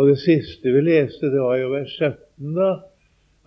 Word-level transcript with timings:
Og 0.00 0.08
det 0.08 0.20
siste 0.22 0.70
vi 0.72 0.80
leste, 0.80 1.28
det 1.28 1.40
var 1.44 1.58
jo 1.60 1.74
vers 1.74 1.92
17, 1.98 2.54
da. 2.56 2.70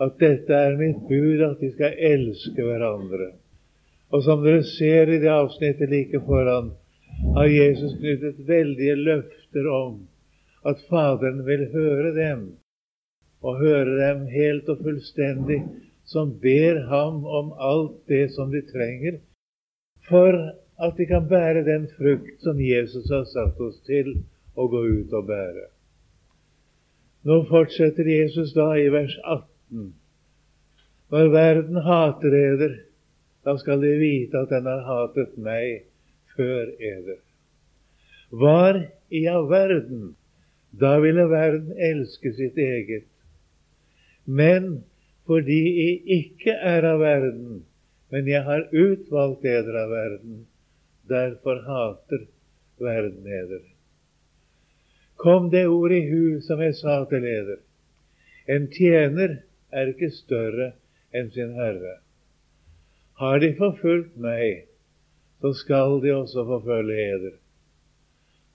At 0.05 0.19
dette 0.21 0.53
er 0.53 0.75
mitt 0.77 0.99
bud, 1.07 1.41
at 1.41 1.61
de 1.61 1.71
skal 1.73 1.95
elske 2.11 2.61
hverandre. 2.61 3.31
Og 4.13 4.21
som 4.21 4.43
dere 4.45 4.61
ser 4.67 5.09
i 5.09 5.17
det 5.23 5.31
avsnittet 5.33 5.89
like 5.89 6.21
foran, 6.27 6.69
har 7.33 7.49
Jesus 7.49 7.95
knyttet 7.97 8.43
veldige 8.45 8.99
løfter 8.99 9.69
om 9.73 9.95
at 10.69 10.85
Faderen 10.89 11.41
vil 11.47 11.65
høre 11.73 12.13
dem, 12.19 12.45
og 13.41 13.57
høre 13.63 13.97
dem 13.97 14.25
helt 14.29 14.69
og 14.69 14.85
fullstendig, 14.85 15.63
som 16.05 16.35
ber 16.43 16.83
ham 16.93 17.23
om 17.25 17.53
alt 17.57 17.97
det 18.11 18.27
som 18.37 18.53
de 18.53 18.61
trenger, 18.69 19.17
for 20.09 20.37
at 20.85 20.97
de 20.99 21.09
kan 21.09 21.25
bære 21.29 21.65
den 21.65 21.89
frukt 21.97 22.43
som 22.45 22.61
Jesus 22.61 23.09
har 23.09 23.25
satt 23.33 23.59
oss 23.61 23.81
til 23.89 24.19
å 24.53 24.69
gå 24.69 24.85
ut 25.01 25.17
og 25.17 25.31
bære. 25.33 25.72
Nå 27.23 27.43
fortsetter 27.47 28.07
Jesus 28.07 28.51
da 28.55 28.73
i 28.75 28.89
vers 28.91 29.13
18. 29.23 29.93
Når 31.13 31.29
verden 31.31 31.79
hater 31.85 32.35
eder, 32.35 32.73
da 33.47 33.55
skal 33.61 33.79
de 33.83 33.93
vite 33.99 34.41
at 34.43 34.51
den 34.51 34.67
har 34.67 34.83
hatet 34.87 35.37
meg 35.39 35.85
før 36.35 36.73
eder. 36.79 37.21
Var 38.43 38.79
i 39.13 39.23
av 39.31 39.47
verden, 39.51 40.13
da 40.75 40.97
ville 41.03 41.29
verden 41.31 41.71
elske 41.91 42.33
sitt 42.35 42.57
eget. 42.59 43.07
Men 44.25 44.81
fordi 45.29 45.61
jeg 45.79 45.99
ikke 46.17 46.55
er 46.59 46.87
av 46.91 46.99
verden, 47.03 47.61
men 48.11 48.27
jeg 48.27 48.43
har 48.43 48.67
utvalgt 48.71 49.45
eder 49.47 49.77
av 49.85 49.93
verden, 49.95 50.41
derfor 51.07 51.61
hater 51.67 52.27
verden 52.83 53.27
eder 53.27 53.72
kom 55.23 55.49
det 55.49 55.67
ordet 55.71 56.03
i 56.03 56.09
hu 56.11 56.41
som 56.43 56.61
jeg 56.61 56.75
sa 56.75 56.97
til 57.07 57.23
eder. 57.23 57.59
En 58.51 58.67
tjener 58.75 59.37
er 59.71 59.91
ikke 59.93 60.11
større 60.11 60.73
enn 61.15 61.29
sin 61.31 61.53
herre. 61.55 61.93
Har 63.21 63.39
de 63.39 63.53
forfulgt 63.55 64.17
meg, 64.19 64.65
så 65.39 65.53
skal 65.55 66.01
de 66.03 66.11
også 66.15 66.43
forfølge 66.49 67.07
eder. 67.13 67.37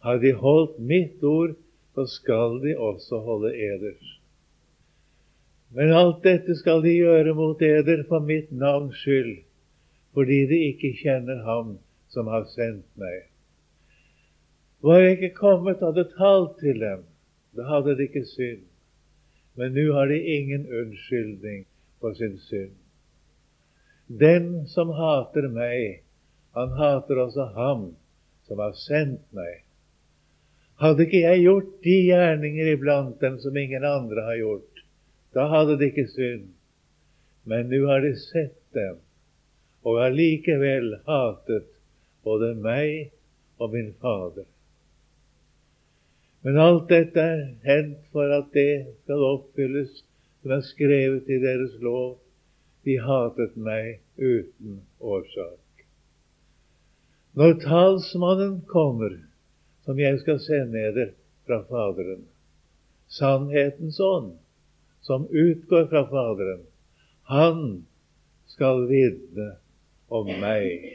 Har 0.04 0.20
de 0.20 0.34
holdt 0.42 0.76
mitt 0.92 1.24
ord, 1.24 1.56
så 1.94 2.04
skal 2.06 2.60
de 2.62 2.76
også 2.76 3.22
holde 3.24 3.54
eders. 3.54 4.14
Men 5.74 5.92
alt 5.92 6.20
dette 6.24 6.56
skal 6.56 6.84
de 6.84 6.94
gjøre 6.94 7.34
mot 7.36 7.62
eder 7.62 8.04
for 8.08 8.24
mitt 8.24 8.52
navns 8.52 9.00
skyld, 9.02 9.38
fordi 10.16 10.38
de 10.52 10.60
ikke 10.70 10.94
kjenner 11.00 11.42
Ham 11.48 11.78
som 12.12 12.28
har 12.32 12.46
sendt 12.52 12.86
meg. 13.00 13.26
Var 14.80 15.00
jeg 15.02 15.14
ikke 15.16 15.34
kommet 15.34 15.80
hadde 15.82 16.04
talt 16.14 16.58
til 16.60 16.78
dem, 16.78 17.00
da 17.58 17.64
hadde 17.66 17.96
de 17.98 18.04
ikke 18.06 18.26
synd. 18.30 18.66
Men 19.58 19.72
nå 19.74 19.88
har 19.96 20.06
de 20.06 20.18
ingen 20.22 20.68
unnskyldning 20.70 21.64
for 22.00 22.14
sin 22.14 22.36
synd. 22.46 22.76
Den 24.20 24.68
som 24.70 24.92
hater 24.94 25.48
meg, 25.50 26.04
han 26.54 26.76
hater 26.78 27.18
også 27.24 27.48
ham 27.56 27.88
som 28.46 28.62
har 28.62 28.76
sendt 28.78 29.24
meg. 29.34 29.64
Hadde 30.78 31.08
ikke 31.08 31.24
jeg 31.24 31.42
gjort 31.42 31.72
de 31.82 31.96
gjerninger 32.06 32.70
iblant 32.72 33.18
dem 33.20 33.40
som 33.42 33.56
ingen 33.58 33.84
andre 33.84 34.24
har 34.28 34.38
gjort, 34.38 34.84
da 35.34 35.48
hadde 35.50 35.74
de 35.80 35.88
ikke 35.90 36.06
synd. 36.12 36.46
Men 37.50 37.66
nå 37.72 37.82
har 37.90 38.06
de 38.06 38.12
sett 38.20 38.60
dem, 38.78 39.02
og 39.82 39.98
allikevel 40.06 41.00
hatet 41.08 41.66
både 42.22 42.52
meg 42.62 43.10
og 43.58 43.74
min 43.74 43.90
Fader. 43.98 44.46
Men 46.48 46.56
alt 46.64 46.86
dette 46.88 47.20
er 47.20 47.40
hendt 47.60 48.06
for 48.08 48.30
at 48.32 48.46
det 48.56 48.94
skal 49.02 49.24
oppfylles 49.26 49.98
som 50.40 50.54
er 50.56 50.62
skrevet 50.64 51.28
i 51.28 51.36
deres 51.42 51.74
lov. 51.84 52.14
De 52.88 52.94
hatet 53.04 53.58
meg 53.60 53.98
uten 54.16 54.78
årsak. 54.96 55.84
Når 57.36 57.52
talsmannen 57.66 58.62
kommer, 58.72 59.18
som 59.84 60.00
jeg 60.00 60.22
skal 60.24 60.40
sende 60.40 60.88
eder 60.88 61.12
fra 61.44 61.60
Faderen, 61.68 62.24
sannhetens 63.12 64.00
ånd, 64.00 64.32
som 65.04 65.28
utgår 65.28 65.90
fra 65.92 66.06
Faderen, 66.08 66.64
han 67.28 67.64
skal 68.56 68.86
vitne 68.88 69.52
om 70.08 70.32
meg. 70.40 70.94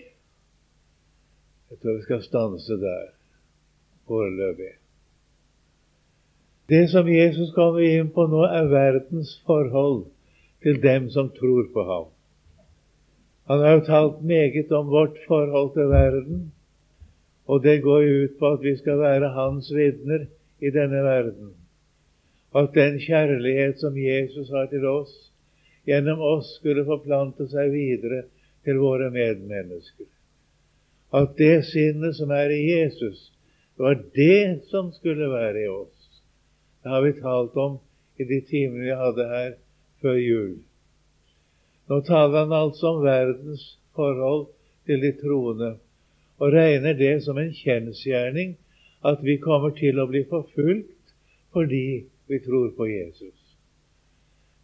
Jeg 1.69 1.77
tror 1.77 2.00
vi 2.00 2.07
skal 2.09 2.25
stanse 2.25 2.85
der 2.89 3.11
foreløpig. 4.09 4.79
Det 6.69 6.88
som 6.90 7.07
Jesus 7.12 7.51
kommer 7.56 7.84
inn 7.84 8.09
på 8.16 8.24
nå, 8.31 8.46
er 8.47 8.69
verdens 8.72 9.35
forhold 9.47 10.06
til 10.63 10.79
dem 10.84 11.09
som 11.12 11.31
tror 11.35 11.68
på 11.74 11.84
ham. 11.88 12.06
Han 13.51 13.59
har 13.59 13.74
jo 13.74 13.88
talt 13.88 14.22
meget 14.24 14.72
om 14.72 14.88
vårt 14.88 15.18
forhold 15.28 15.74
til 15.74 15.90
verden, 15.91 16.46
og 17.46 17.63
det 17.63 17.81
går 17.84 18.01
jo 18.01 18.22
ut 18.24 18.38
på 18.40 18.53
at 18.56 18.63
vi 18.63 18.75
skal 18.79 19.01
være 19.01 19.34
hans 19.35 19.68
vitner 19.75 20.25
i 20.63 20.72
denne 20.72 21.03
verden. 21.03 21.51
Og 22.53 22.62
at 22.62 22.75
den 22.78 23.00
kjærlighet 23.00 23.80
som 23.81 23.97
Jesus 23.97 24.50
har 24.50 24.69
til 24.72 24.85
oss, 24.88 25.12
gjennom 25.84 26.22
oss 26.24 26.53
skulle 26.62 26.85
forplante 26.88 27.50
seg 27.51 27.74
videre 27.74 28.22
til 28.63 28.80
våre 28.80 29.09
medmennesker. 29.12 30.07
At 31.13 31.35
det 31.38 31.66
sinnet 31.68 32.16
som 32.16 32.31
er 32.31 32.53
i 32.56 32.62
Jesus, 32.72 33.28
var 33.78 34.00
det 34.16 34.63
som 34.72 34.94
skulle 34.95 35.28
være 35.28 35.66
i 35.66 35.68
oss. 35.68 36.02
Det 36.83 36.89
har 36.89 37.01
vi 37.01 37.13
talt 37.13 37.55
om 37.55 37.77
i 38.19 38.23
de 38.27 38.41
timene 38.47 38.83
vi 38.83 38.95
hadde 38.99 39.27
her 39.27 39.53
før 40.03 40.17
jul. 40.19 40.55
Nå 41.88 41.99
taler 42.07 42.44
han 42.44 42.55
altså 42.55 42.89
om 42.91 43.03
verdens 43.03 43.63
forhold 43.95 44.49
til 44.88 44.99
de 45.03 45.13
troende, 45.21 45.77
og 46.39 46.51
regner 46.51 46.97
det 46.99 47.13
som 47.23 47.38
en 47.39 47.53
kjensgjerning 47.55 48.57
at 49.07 49.23
vi 49.23 49.38
kommer 49.39 49.71
til 49.77 49.99
å 49.99 50.09
bli 50.11 50.25
forfulgt 50.27 51.13
fordi 51.55 52.03
vi 52.27 52.39
tror 52.44 52.71
på 52.75 52.88
Jesus. 52.89 53.38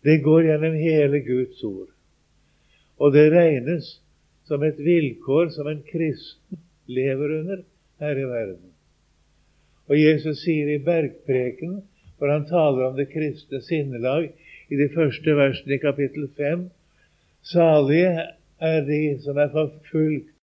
Det 0.03 0.21
går 0.23 0.47
gjennom 0.47 0.75
hele 0.79 1.19
Guds 1.23 1.63
ord. 1.63 1.91
Og 2.99 3.13
det 3.15 3.29
regnes 3.31 3.99
som 4.47 4.63
et 4.63 4.79
vilkår 4.79 5.51
som 5.55 5.67
en 5.71 5.83
kristen 5.87 6.59
lever 6.89 7.35
under 7.39 7.63
her 7.99 8.19
i 8.19 8.27
verden. 8.27 8.71
Og 9.87 9.99
Jesus 9.99 10.43
sier 10.43 10.71
i 10.73 10.81
bergpreken 10.83 11.79
for 12.19 12.31
han 12.31 12.45
taler 12.49 12.89
om 12.89 12.97
det 12.97 13.07
kristne 13.13 13.61
sinnelag 13.63 14.29
i 14.69 14.77
de 14.77 14.89
første 14.93 15.35
versene 15.39 15.77
i 15.77 15.81
kapittel 15.81 16.27
5. 16.37 16.67
Salige 17.47 18.27
er 18.59 18.81
de 18.87 19.01
som 19.23 19.39
er 19.39 19.51
forfulgt 19.53 20.33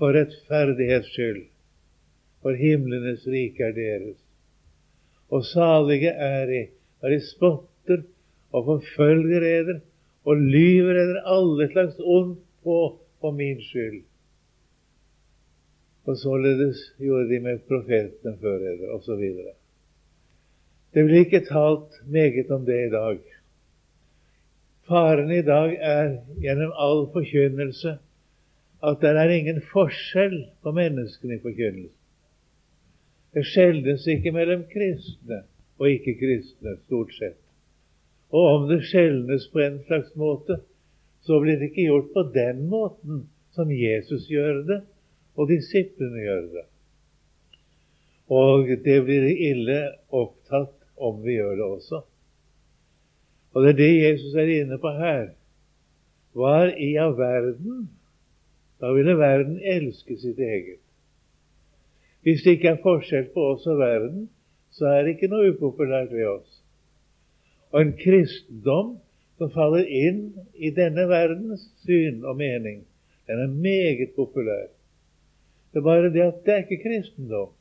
for 0.00 0.16
rettferdighets 0.16 1.12
skyld, 1.12 1.44
for 2.42 2.56
himlenes 2.56 3.26
rike 3.28 3.68
er 3.68 3.76
deres. 3.76 4.16
Og 5.32 5.44
salige 5.44 6.10
er 6.10 6.46
de 6.48 6.62
når 7.02 7.14
de 7.14 7.20
spotter 7.26 8.02
og 8.52 8.64
forfølger 8.70 9.44
eder 9.48 9.80
og 10.24 10.36
lyver 10.36 10.96
eder 11.02 11.20
alle 11.34 11.68
slags 11.72 12.00
ondt 12.00 12.40
på 12.64 12.78
for 13.20 13.30
min 13.36 13.60
skyld. 13.62 14.02
Og 16.04 16.16
således 16.16 16.78
gjorde 16.98 17.28
de 17.30 17.40
med 17.40 17.58
profetene 17.68 18.38
før 18.40 18.56
eder, 18.72 18.88
osv. 18.96 19.24
Det 20.92 21.04
blir 21.06 21.24
ikke 21.24 21.46
talt 21.48 21.94
meget 22.04 22.50
om 22.52 22.66
det 22.68 22.78
i 22.86 22.90
dag. 22.92 23.20
Faren 24.88 25.30
i 25.32 25.42
dag 25.42 25.76
er 25.80 26.10
gjennom 26.42 26.72
all 26.76 27.06
forkynnelse 27.14 27.94
at 28.82 28.98
det 29.00 29.12
er 29.16 29.30
ingen 29.32 29.62
forskjell 29.72 30.34
på 30.62 30.72
menneskene 30.76 31.38
i 31.38 31.42
forkynnelsen. 31.44 31.98
Det 33.32 33.44
skjelnes 33.48 34.04
ikke 34.10 34.34
mellom 34.36 34.66
kristne 34.68 35.38
og 35.80 35.88
ikke-kristne, 35.88 36.74
stort 36.84 37.14
sett. 37.16 37.38
Og 38.32 38.48
om 38.50 38.68
det 38.68 38.82
skjelnes 38.90 39.46
på 39.52 39.62
en 39.64 39.78
slags 39.86 40.12
måte, 40.20 40.58
så 41.24 41.38
blir 41.40 41.56
det 41.56 41.70
ikke 41.70 41.86
gjort 41.88 42.12
på 42.12 42.26
den 42.34 42.66
måten 42.68 43.24
som 43.56 43.72
Jesus 43.72 44.28
gjør 44.28 44.60
det, 44.68 44.80
og 45.38 45.48
disiplene 45.48 46.20
gjør 46.26 46.46
det. 46.58 46.66
Og 48.32 48.68
det 48.84 49.00
blir 49.06 49.28
ille 49.32 49.80
opptatt 50.12 50.81
om 51.02 51.22
vi 51.24 51.36
gjør 51.38 51.56
det 51.58 51.66
også. 51.66 52.02
Og 53.52 53.64
det 53.64 53.72
er 53.72 53.80
det 53.80 53.92
Jesus 54.02 54.34
er 54.34 54.52
inne 54.60 54.78
på 54.80 54.92
her. 54.96 55.32
Var 56.34 56.72
i 56.80 56.94
av 56.96 57.18
verden? 57.18 57.90
Da 58.80 58.92
ville 58.96 59.18
verden 59.18 59.58
elske 59.60 60.16
sitt 60.18 60.40
eget. 60.40 60.80
Hvis 62.22 62.42
det 62.42 62.56
ikke 62.56 62.72
er 62.72 62.82
forskjell 62.82 63.28
på 63.34 63.44
oss 63.52 63.66
og 63.66 63.78
verden, 63.78 64.28
så 64.72 64.88
er 64.88 65.02
det 65.02 65.16
ikke 65.16 65.30
noe 65.30 65.52
upopulært 65.52 66.12
ved 66.14 66.26
oss. 66.30 66.60
Og 67.72 67.82
en 67.82 67.96
kristendom 67.98 68.96
som 69.38 69.50
faller 69.52 69.88
inn 69.88 70.24
i 70.54 70.70
denne 70.74 71.04
verdens 71.10 71.64
syn 71.84 72.22
og 72.24 72.38
mening, 72.40 72.84
den 73.28 73.42
er 73.42 73.52
meget 73.52 74.14
populær. 74.16 74.70
Det 75.72 75.80
er 75.80 75.86
bare 75.86 76.12
det 76.12 76.24
at 76.24 76.42
det 76.46 76.54
er 76.54 76.64
ikke 76.64 76.82
kristendom. 76.84 77.52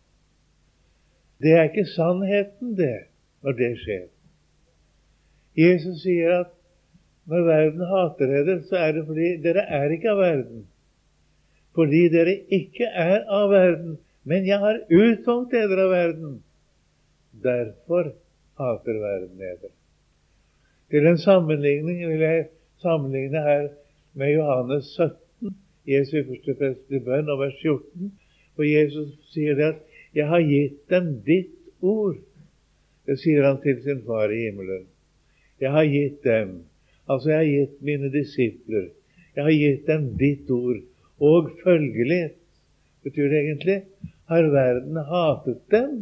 Det 1.41 1.53
er 1.57 1.69
ikke 1.69 1.87
sannheten, 1.95 2.75
det. 2.77 3.10
Når 3.41 3.57
det 3.57 3.71
skjer. 3.81 4.07
Jesus 5.57 6.01
sier 6.03 6.41
at 6.41 6.53
når 7.29 7.43
verden 7.47 7.83
hater 7.89 8.31
dere, 8.31 8.61
så 8.69 8.79
er 8.79 8.95
det 8.95 9.03
fordi 9.07 9.33
dere 9.43 9.65
er 9.79 9.93
ikke 9.93 10.13
av 10.13 10.21
verden. 10.21 10.63
Fordi 11.75 12.01
dere 12.11 12.37
ikke 12.51 12.87
er 12.87 13.21
av 13.29 13.51
verden, 13.51 13.99
men 14.27 14.47
jeg 14.47 14.59
har 14.59 14.81
utvalgt 14.89 15.53
dere 15.53 15.85
av 15.85 15.93
verden. 15.93 16.33
Derfor 17.43 18.11
hater 18.59 18.99
verden 19.03 19.37
dere. 19.39 19.71
Til 20.91 21.07
en 21.07 21.21
sammenligning 21.21 22.01
vil 22.09 22.25
jeg 22.25 22.49
sammenligne 22.83 23.43
her 23.45 23.69
med 24.13 24.33
Johannes 24.33 24.89
17, 24.97 25.55
Jesu 25.87 26.17
første 26.27 26.55
prest 26.59 26.91
i 26.91 26.99
bønn, 26.99 27.29
og 27.29 27.39
vers 27.45 27.55
14, 27.61 28.11
For 28.55 28.67
Jesus 28.67 29.13
sier 29.31 29.55
det 29.55 29.63
at 29.63 29.79
'Jeg 30.13 30.27
har 30.27 30.41
gitt 30.41 30.89
dem 30.89 31.21
ditt 31.23 31.55
ord'. 31.81 32.19
Det 33.07 33.17
sier 33.21 33.45
han 33.47 33.59
til 33.63 33.79
sin 33.83 34.03
far 34.05 34.31
i 34.31 34.43
himmelen. 34.45 34.85
Jeg 35.61 35.73
har 35.73 35.87
gitt 35.89 36.23
dem, 36.25 36.53
altså 37.09 37.33
jeg 37.33 37.39
har 37.39 37.49
gitt 37.49 37.81
mine 37.85 38.11
disipler, 38.13 38.89
jeg 39.35 39.45
har 39.45 39.55
gitt 39.55 39.87
dem 39.87 40.07
ditt 40.19 40.49
ord. 40.51 40.81
Og 41.21 41.51
følgelig, 41.61 42.31
betyr 43.05 43.29
det 43.29 43.41
egentlig, 43.43 43.77
har 44.31 44.47
verden 44.53 44.97
hatet 45.09 45.61
dem 45.73 46.01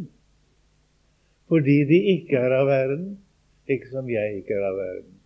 fordi 1.50 1.80
de 1.82 1.96
ikke 2.12 2.38
er 2.38 2.52
av 2.54 2.68
verden, 2.68 3.16
ikke 3.66 3.88
som 3.90 4.06
jeg 4.06 4.36
ikke 4.38 4.54
er 4.54 4.66
av 4.68 4.76
verden. 4.78 5.16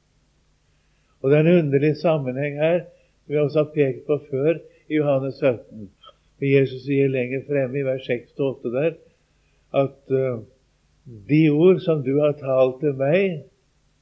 Og 1.21 1.29
det 1.29 1.37
er 1.37 1.49
en 1.51 1.59
underlig 1.59 1.91
sammenheng 2.01 2.57
her, 2.57 2.79
som 3.25 3.35
vi 3.35 3.41
også 3.43 3.61
har 3.61 3.75
pekt 3.75 4.07
på 4.09 4.17
før 4.31 4.55
i 4.89 4.97
Johannes 4.97 5.37
17. 5.43 5.91
For 6.39 6.49
Jesus 6.49 6.87
sier 6.87 7.13
lenger 7.13 7.45
fremme 7.45 7.77
i 7.81 7.85
vers 7.85 8.09
6-8 8.09 8.73
der 8.73 8.97
at 9.85 10.17
uh, 10.17 10.41
de 11.05 11.51
ord 11.51 11.81
som 11.85 12.03
du 12.03 12.15
har 12.21 12.37
talt 12.41 12.81
til 12.81 12.95
meg, 12.97 13.45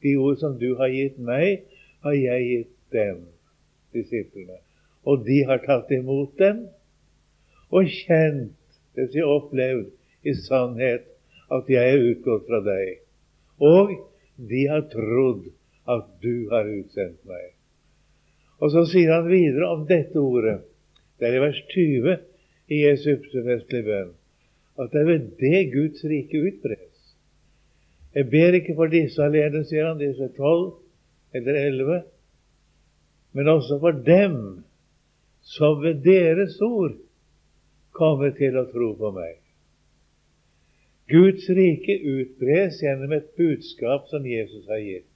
de 0.03 0.15
ord 0.19 0.39
som 0.39 0.55
du 0.59 0.73
har 0.79 0.91
gitt 0.93 1.19
meg, 1.19 1.65
har 2.03 2.15
jeg 2.15 2.49
gitt 2.49 2.77
dem, 2.95 3.25
disiplene. 3.95 4.59
Og 5.03 5.25
de 5.27 5.41
har 5.49 5.63
tatt 5.67 5.91
imot 5.95 6.37
dem 6.39 6.67
og 7.73 7.89
kjent, 7.89 8.55
det 8.95 9.07
vil 9.07 9.13
si 9.15 9.25
opplevd, 9.25 9.89
i 10.23 10.35
sannhet 10.39 11.09
at 11.51 11.71
jeg 11.73 11.95
er 11.95 12.05
utgått 12.13 12.45
fra 12.47 12.61
deg. 12.63 13.01
Og 13.59 13.91
de 14.37 14.61
har 14.71 14.85
trodd 14.93 15.49
at 15.91 16.07
du 16.23 16.47
har 16.53 16.69
utsendt 16.71 17.19
meg. 17.27 17.49
Og 18.63 18.71
så 18.71 18.85
sier 18.87 19.11
han 19.11 19.27
videre 19.27 19.73
om 19.75 19.83
dette 19.89 20.21
ordet, 20.21 20.61
det 21.19 21.29
er 21.29 21.39
i 21.39 21.43
vers 21.43 21.59
20 21.73 22.15
i 22.71 22.79
Jesu 22.85 23.09
ypperste 23.17 23.83
bønn, 23.87 24.15
at 24.79 24.95
det 24.95 25.03
er 25.03 25.09
ved 25.09 25.29
det 25.41 25.63
Guds 25.75 26.05
rike 26.07 26.39
utbres. 26.47 26.92
Jeg 28.15 28.29
ber 28.31 28.59
ikke 28.59 28.75
for 28.77 28.93
disse 28.93 29.23
alene, 29.25 29.65
sier 29.65 29.89
han, 29.89 30.01
disse 30.01 30.29
tolv 30.37 30.75
eller 31.33 31.57
elleve, 31.67 32.03
men 33.33 33.49
også 33.49 33.79
for 33.81 33.97
dem 34.07 34.37
som 35.43 35.81
ved 35.83 36.03
deres 36.05 36.59
ord 36.61 36.99
kommer 37.97 38.35
til 38.37 38.59
å 38.61 38.67
tro 38.73 38.93
på 38.99 39.13
meg. 39.17 39.39
Guds 41.13 41.49
rike 41.51 41.97
utbres 42.09 42.79
gjennom 42.85 43.13
et 43.17 43.33
budskap 43.37 44.07
som 44.13 44.29
Jesus 44.29 44.69
har 44.71 44.81
gitt. 44.81 45.09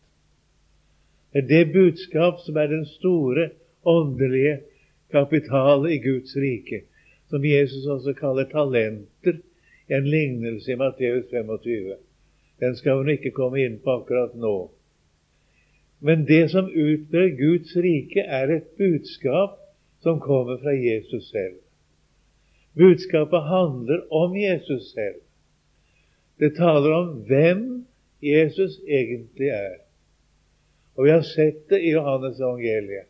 Det 1.32 1.44
er 1.44 1.48
det 1.52 1.72
budskap 1.74 2.40
som 2.44 2.56
er 2.56 2.72
den 2.72 2.86
store 2.96 3.50
åndelige 3.84 4.58
kapitalen 5.12 5.92
i 5.92 6.00
Guds 6.00 6.32
rike, 6.36 6.82
som 7.28 7.44
Jesus 7.44 7.86
også 7.86 8.16
kaller 8.16 8.48
talenter, 8.50 9.42
i 9.86 9.94
en 9.94 10.08
lignelse 10.10 10.72
i 10.72 10.78
Matteus 10.80 11.28
25. 11.30 12.05
Den 12.60 12.76
skal 12.76 12.96
hun 12.96 13.10
ikke 13.12 13.34
komme 13.36 13.60
inn 13.64 13.78
på 13.84 13.98
akkurat 14.00 14.34
nå. 14.34 14.70
Men 16.00 16.24
det 16.28 16.50
som 16.52 16.68
utbrer 16.68 17.36
Guds 17.36 17.76
rike, 17.76 18.20
er 18.20 18.52
et 18.52 18.68
budskap 18.78 19.58
som 20.04 20.20
kommer 20.20 20.60
fra 20.62 20.72
Jesus 20.72 21.30
selv. 21.30 21.60
Budskapet 22.76 23.42
handler 23.48 24.04
om 24.12 24.36
Jesus 24.36 24.92
selv. 24.92 25.20
Det 26.38 26.56
taler 26.56 26.92
om 26.92 27.12
hvem 27.28 27.86
Jesus 28.22 28.80
egentlig 28.88 29.48
er. 29.48 29.76
Og 30.96 31.04
vi 31.04 31.10
har 31.10 31.24
sett 31.24 31.68
det 31.68 31.80
i 31.80 31.92
Johannes 31.92 32.40
evangeliet. 32.40 33.08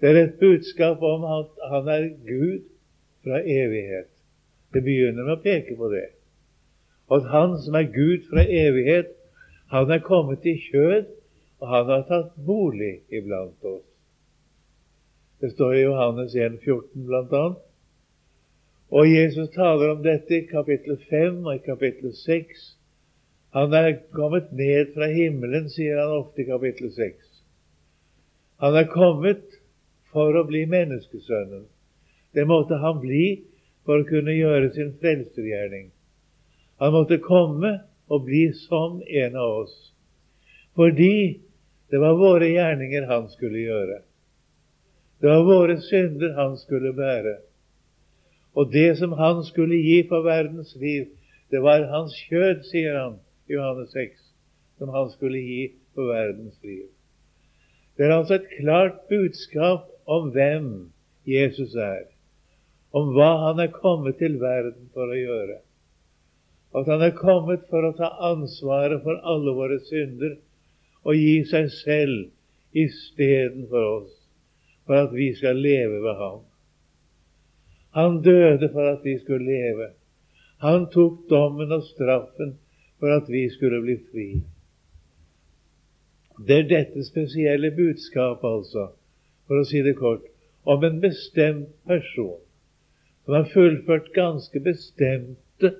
Det 0.00 0.10
er 0.10 0.22
et 0.24 0.38
budskap 0.40 1.02
om 1.02 1.24
at 1.24 1.58
han 1.70 1.88
er 1.88 2.08
Gud 2.26 2.62
fra 3.22 3.42
evighet. 3.42 4.10
Det 4.74 4.82
begynner 4.82 5.26
med 5.26 5.38
å 5.38 5.42
peke 5.42 5.76
på 5.76 5.90
det 5.92 6.06
og 7.10 7.26
Han 7.30 7.56
som 7.58 7.74
er 7.74 7.90
Gud 7.90 8.26
fra 8.30 8.44
evighet, 8.46 9.10
han 9.70 9.90
er 9.90 9.98
kommet 10.02 10.46
i 10.46 10.56
kjød, 10.58 11.06
og 11.60 11.68
han 11.68 11.86
har 11.86 12.06
tatt 12.08 12.32
bolig 12.46 13.00
iblant 13.12 13.64
oss. 13.66 13.86
Det 15.40 15.52
står 15.52 15.74
i 15.74 15.82
Johannes 15.82 16.34
1, 16.34 16.58
14 16.64 17.06
blant 17.06 17.32
annet. 17.32 17.60
Og 18.90 19.06
Jesus 19.06 19.48
taler 19.54 19.92
om 19.92 20.02
dette 20.02 20.34
i 20.36 20.46
kapittel 20.50 20.98
5 21.10 21.44
og 21.46 21.54
i 21.54 21.62
kapittel 21.64 22.14
6. 22.16 22.64
Han 23.54 23.74
er 23.74 24.00
kommet 24.14 24.50
ned 24.52 24.90
fra 24.94 25.06
himmelen, 25.10 25.68
sier 25.70 26.02
han 26.02 26.16
ofte 26.18 26.42
i 26.42 26.48
kapittel 26.50 26.90
6. 26.96 27.14
Han 28.60 28.76
er 28.76 28.90
kommet 28.90 29.46
for 30.10 30.34
å 30.34 30.44
bli 30.50 30.64
menneskesønnen. 30.66 31.64
Det 32.34 32.46
måtte 32.46 32.78
han 32.82 32.98
bli 33.02 33.24
for 33.86 34.02
å 34.02 34.10
kunne 34.10 34.34
gjøre 34.34 34.74
sin 34.74 34.92
frelsergjerning. 34.98 35.90
Han 36.80 36.94
måtte 36.96 37.20
komme 37.20 37.74
og 38.08 38.24
bli 38.24 38.46
som 38.56 39.02
en 39.04 39.36
av 39.36 39.56
oss. 39.64 39.74
Fordi 40.78 41.40
det 41.92 42.00
var 42.00 42.16
våre 42.16 42.48
gjerninger 42.48 43.08
han 43.10 43.28
skulle 43.28 43.66
gjøre. 43.66 43.98
Det 45.20 45.28
var 45.28 45.44
våre 45.44 45.76
synder 45.84 46.32
han 46.38 46.56
skulle 46.56 46.94
bære. 46.96 47.36
Og 48.56 48.72
det 48.72 48.96
som 48.98 49.12
han 49.18 49.44
skulle 49.44 49.76
gi 49.76 50.00
for 50.08 50.24
verdens 50.24 50.72
liv, 50.80 51.10
det 51.50 51.60
var 51.62 51.84
hans 51.92 52.16
kjød, 52.30 52.64
sier 52.70 52.96
han 52.96 53.20
i 53.50 53.58
Johannes 53.58 53.92
6, 53.92 54.16
som 54.78 54.94
han 54.96 55.10
skulle 55.12 55.42
gi 55.44 55.62
for 55.94 56.08
verdens 56.14 56.56
liv. 56.64 56.86
Det 57.98 58.06
er 58.06 58.16
altså 58.16 58.38
et 58.40 58.52
klart 58.56 59.02
budskap 59.10 59.90
om 60.06 60.30
hvem 60.32 60.70
Jesus 61.28 61.74
er, 61.74 62.06
om 62.96 63.12
hva 63.12 63.34
han 63.50 63.60
er 63.60 63.74
kommet 63.74 64.16
til 64.22 64.40
verden 64.40 64.88
for 64.94 65.10
å 65.10 65.18
gjøre 65.18 65.60
at 66.74 66.86
han 66.86 67.02
er 67.02 67.16
kommet 67.18 67.64
for 67.70 67.86
å 67.86 67.94
ta 67.98 68.12
ansvaret 68.30 69.02
for 69.02 69.18
alle 69.26 69.54
våre 69.56 69.80
synder 69.88 70.36
og 71.02 71.16
gi 71.16 71.40
seg 71.50 71.70
selv 71.80 72.76
istedenfor 72.76 73.86
oss, 73.96 74.12
for 74.86 75.06
at 75.06 75.14
vi 75.16 75.32
skal 75.34 75.58
leve 75.58 75.98
ved 76.04 76.20
ham. 76.20 76.44
Han 77.98 78.20
døde 78.22 78.70
for 78.70 78.86
at 78.86 79.02
vi 79.02 79.16
skulle 79.18 79.50
leve. 79.50 79.90
Han 80.62 80.86
tok 80.94 81.24
dommen 81.30 81.72
og 81.74 81.82
straffen 81.88 82.54
for 83.00 83.16
at 83.16 83.30
vi 83.32 83.48
skulle 83.50 83.80
bli 83.82 83.96
fri. 84.12 84.28
Det 86.46 86.56
er 86.62 86.68
dette 86.68 87.02
spesielle 87.04 87.72
budskapet, 87.74 88.46
altså, 88.46 88.86
for 89.48 89.60
å 89.60 89.66
si 89.66 89.82
det 89.84 89.96
kort, 89.98 90.24
om 90.68 90.84
en 90.86 91.00
bestemt 91.02 91.72
person 91.88 92.38
som 93.24 93.36
har 93.36 93.50
fullført 93.52 94.12
ganske 94.14 94.62
bestemte 94.64 95.74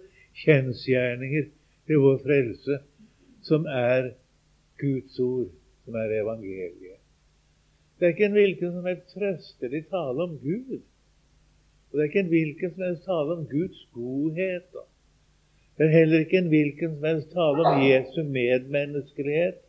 kjensgjerninger 0.44 1.50
til 1.86 2.02
vår 2.04 2.20
frelse, 2.24 2.78
som 3.42 3.66
er 3.66 4.12
Guds 4.80 5.18
ord, 5.20 5.50
som 5.84 5.96
er 5.98 6.20
evangeliet. 6.20 7.00
Det 7.98 8.06
er 8.06 8.14
ikke 8.14 8.28
en 8.30 8.38
hvilken 8.38 8.72
som 8.72 8.86
helst 8.88 9.10
trøstelig 9.12 9.82
tale 9.90 10.24
om 10.24 10.38
Gud. 10.40 10.78
Og 11.90 11.98
det 11.98 12.00
er 12.00 12.08
ikke 12.08 12.22
en 12.24 12.32
hvilken 12.32 12.70
som 12.74 12.84
helst 12.86 13.04
tale 13.04 13.34
om 13.36 13.42
Guds 13.50 13.82
godhet. 13.92 14.78
Det 15.76 15.86
er 15.86 15.98
heller 15.98 16.24
ikke 16.24 16.38
en 16.38 16.48
hvilken 16.52 16.94
som 16.94 17.04
helst 17.04 17.34
tale 17.34 17.66
om 17.72 17.82
Jesu 17.82 18.22
medmenneskelighet. 18.24 19.60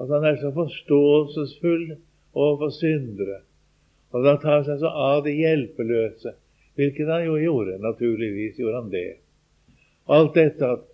At 0.00 0.08
han 0.08 0.24
er 0.24 0.36
så 0.40 0.52
forståelsesfull 0.52 1.96
overfor 2.32 2.70
syndere. 2.76 3.40
Og 4.10 4.20
at 4.20 4.30
han 4.30 4.42
tar 4.44 4.62
seg 4.68 4.80
så 4.82 4.92
av 5.08 5.24
de 5.24 5.34
hjelpeløse. 5.36 6.34
Hvilket 6.76 7.12
han 7.12 7.24
jo 7.24 7.36
gjorde. 7.40 7.78
Naturligvis 7.84 8.58
gjorde 8.58 8.82
han 8.82 8.92
det. 8.92 9.10
Alt 10.10 10.34
dette 10.34 10.66
at 10.66 10.86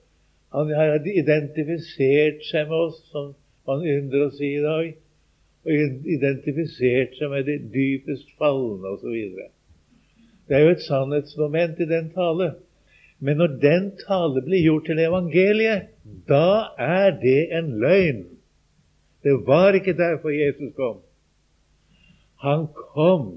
han 0.56 0.70
har 0.76 0.94
identifisert 1.08 2.44
seg 2.48 2.68
med 2.70 2.78
oss, 2.86 3.00
som 3.12 3.32
man 3.68 3.84
ynder 3.84 4.26
å 4.26 4.32
si 4.36 4.52
i 4.56 4.62
dag. 4.64 4.92
Og 5.66 6.06
identifisert 6.16 7.16
seg 7.18 7.32
med 7.32 7.48
de 7.48 7.56
dypest 7.72 8.30
falne 8.38 8.92
osv. 8.94 9.16
Det 10.46 10.54
er 10.54 10.62
jo 10.62 10.76
et 10.76 10.84
sannhetsmoment 10.86 11.82
i 11.82 11.88
den 11.90 12.12
tale. 12.14 12.52
Men 13.18 13.40
når 13.40 13.56
den 13.62 13.90
tale 14.04 14.44
blir 14.44 14.62
gjort 14.62 14.86
til 14.90 15.00
evangeliet, 15.02 15.90
da 16.28 16.72
er 16.78 17.16
det 17.22 17.40
en 17.56 17.72
løgn. 17.82 18.22
Det 19.24 19.34
var 19.48 19.74
ikke 19.74 19.96
derfor 19.98 20.30
Jesus 20.30 20.74
kom. 20.76 21.00
Han 22.44 22.68
kom 22.94 23.28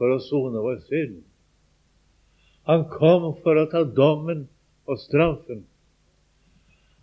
for 0.00 0.14
å 0.14 0.20
sone 0.24 0.62
vår 0.64 0.80
synd. 0.88 1.20
Han 2.68 2.88
kom 2.90 3.34
for 3.44 3.60
å 3.60 3.68
ta 3.70 3.84
dommen 3.84 4.48
og 4.88 5.00
straffen. 5.02 5.66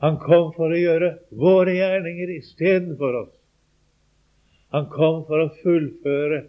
Han 0.04 0.18
kom 0.22 0.52
for 0.58 0.74
å 0.74 0.80
gjøre 0.80 1.12
våre 1.40 1.78
gjerninger 1.78 2.34
istedenfor 2.36 3.20
oss. 3.22 3.34
Han 4.76 4.90
kom 4.92 5.24
for 5.30 5.46
å 5.46 5.54
fullføre 5.62 6.42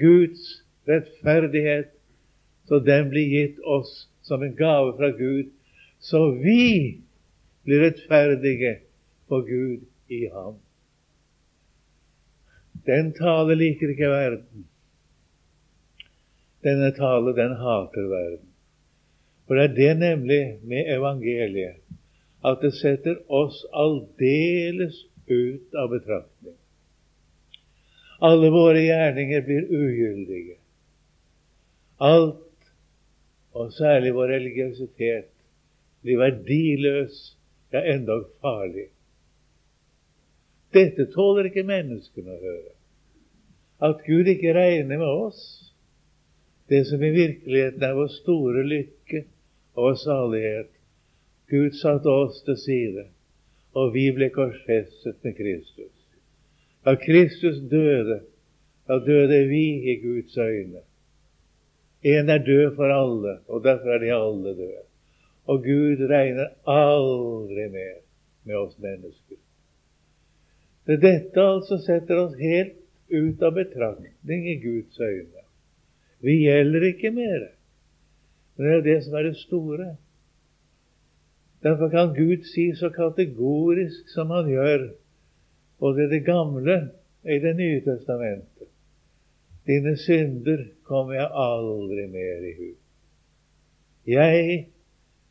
Guds 0.00 0.48
rettferdighet, 0.88 1.92
så 2.66 2.80
den 2.82 3.10
blir 3.12 3.28
gitt 3.30 3.60
oss 3.62 4.08
som 4.26 4.42
en 4.42 4.56
gave 4.58 4.96
fra 4.98 5.12
Gud, 5.14 5.52
så 6.00 6.30
vi 6.40 7.02
blir 7.68 7.84
rettferdige 7.84 8.78
for 9.28 9.46
Gud 9.46 9.86
i 10.10 10.24
ham. 10.32 10.58
Den 12.88 13.12
tale 13.14 13.54
liker 13.54 13.92
ikke 13.92 14.10
verden. 14.10 14.68
Denne 16.64 16.90
tale, 16.96 17.34
den 17.36 17.54
hater 17.60 18.08
verden. 18.08 18.49
For 19.50 19.58
det 19.58 19.64
er 19.64 19.72
det 19.74 19.94
nemlig 19.98 20.42
med 20.62 20.86
evangeliet, 20.94 21.80
at 22.46 22.60
det 22.62 22.68
setter 22.78 23.16
oss 23.26 23.56
aldeles 23.74 24.94
ut 25.26 25.74
av 25.74 25.88
betraktning. 25.90 26.54
Alle 28.22 28.50
våre 28.54 28.84
gjerninger 28.84 29.42
blir 29.48 29.66
ugyldige. 29.74 30.54
Alt, 31.98 32.70
og 33.50 33.72
særlig 33.74 34.12
vår 34.14 34.30
religiøsitet, 34.36 35.26
blir 36.06 36.22
verdiløs, 36.22 37.18
ja, 37.74 37.82
endog 37.90 38.28
farlig. 38.38 38.86
Dette 40.70 41.08
tåler 41.10 41.50
ikke 41.50 41.66
menneskene 41.66 42.38
å 42.38 42.40
høre. 42.44 42.72
At 43.82 44.06
Gud 44.06 44.30
ikke 44.30 44.54
regner 44.54 44.94
med 44.94 45.10
oss, 45.10 45.42
det 46.70 46.84
som 46.86 47.02
i 47.02 47.10
virkeligheten 47.18 47.82
er 47.82 47.98
vår 47.98 48.14
store 48.20 48.62
lykke 48.62 48.99
og 49.80 49.98
salighet. 49.98 50.68
Gud 51.50 51.74
satte 51.80 52.12
oss 52.12 52.42
til 52.46 52.56
side, 52.56 53.06
og 53.74 53.94
vi 53.94 54.06
ble 54.14 54.30
korsfestet 54.34 55.18
med 55.24 55.34
Kristus. 55.38 55.96
Da 56.84 56.94
Kristus 57.00 57.58
døde, 57.70 58.20
da 58.88 58.98
døde 59.06 59.42
vi 59.48 59.64
i 59.92 59.96
Guds 60.04 60.36
øyne. 60.38 60.84
En 62.02 62.30
er 62.30 62.38
død 62.38 62.76
for 62.76 62.92
alle, 62.94 63.38
og 63.48 63.64
derfor 63.64 63.94
er 63.94 63.98
de 63.98 64.12
alle 64.14 64.54
døde. 64.56 64.84
Og 65.44 65.64
Gud 65.64 66.06
regner 66.08 66.54
aldri 66.66 67.68
mer 67.68 68.00
med 68.44 68.56
oss 68.56 68.78
mennesker. 68.78 69.36
Det 70.86 71.00
dette 71.02 71.42
altså 71.42 71.78
setter 71.84 72.22
oss 72.24 72.36
helt 72.40 72.76
ut 73.10 73.42
av 73.42 73.54
betraktning 73.54 74.46
i 74.48 74.56
Guds 74.62 75.00
øyne. 75.00 75.44
Vi 76.24 76.36
gjelder 76.44 76.86
ikke 76.92 77.10
mer. 77.14 77.48
Men 78.60 78.66
det 78.66 78.76
er 78.76 78.82
det 78.84 78.96
som 79.04 79.14
er 79.16 79.22
det 79.24 79.36
store. 79.40 79.86
Derfor 81.64 81.88
kan 81.88 82.12
Gud 82.12 82.44
si 82.44 82.66
så 82.76 82.90
kategorisk 82.92 84.12
som 84.12 84.30
han 84.30 84.50
gjør, 84.52 84.90
både 85.80 86.04
i 86.04 86.10
det 86.12 86.24
gamle 86.26 86.76
og 87.24 87.32
i 87.32 87.38
Det 87.40 87.56
nye 87.56 87.80
testamentet. 87.80 88.68
Dine 89.66 89.96
synder 89.96 90.64
kommer 90.84 91.14
jeg 91.14 91.30
aldri 91.32 92.06
mer 92.12 92.44
i 92.50 92.52
hu. 92.58 92.70
Jeg, 94.06 94.66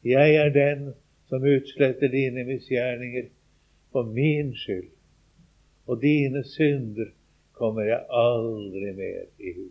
jeg 0.03 0.36
er 0.36 0.50
den 0.50 0.93
som 1.29 1.43
utsletter 1.43 2.07
dine 2.07 2.43
misgjerninger 2.50 3.29
for 3.91 4.03
min 4.03 4.55
skyld 4.55 4.89
og 5.86 6.01
dine 6.01 6.43
synder 6.43 7.09
kommer 7.53 7.81
jeg 7.81 8.05
aldri 8.09 8.93
mer 8.93 9.25
i 9.41 9.53
hu. 9.53 9.67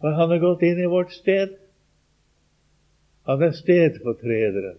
For 0.00 0.16
han 0.16 0.32
har 0.32 0.40
gått 0.40 0.64
inn 0.68 0.80
i 0.80 0.90
vårt 0.92 1.12
sted. 1.12 1.56
Han 3.26 3.42
er 3.42 3.54
stedfortrederen. 3.58 4.78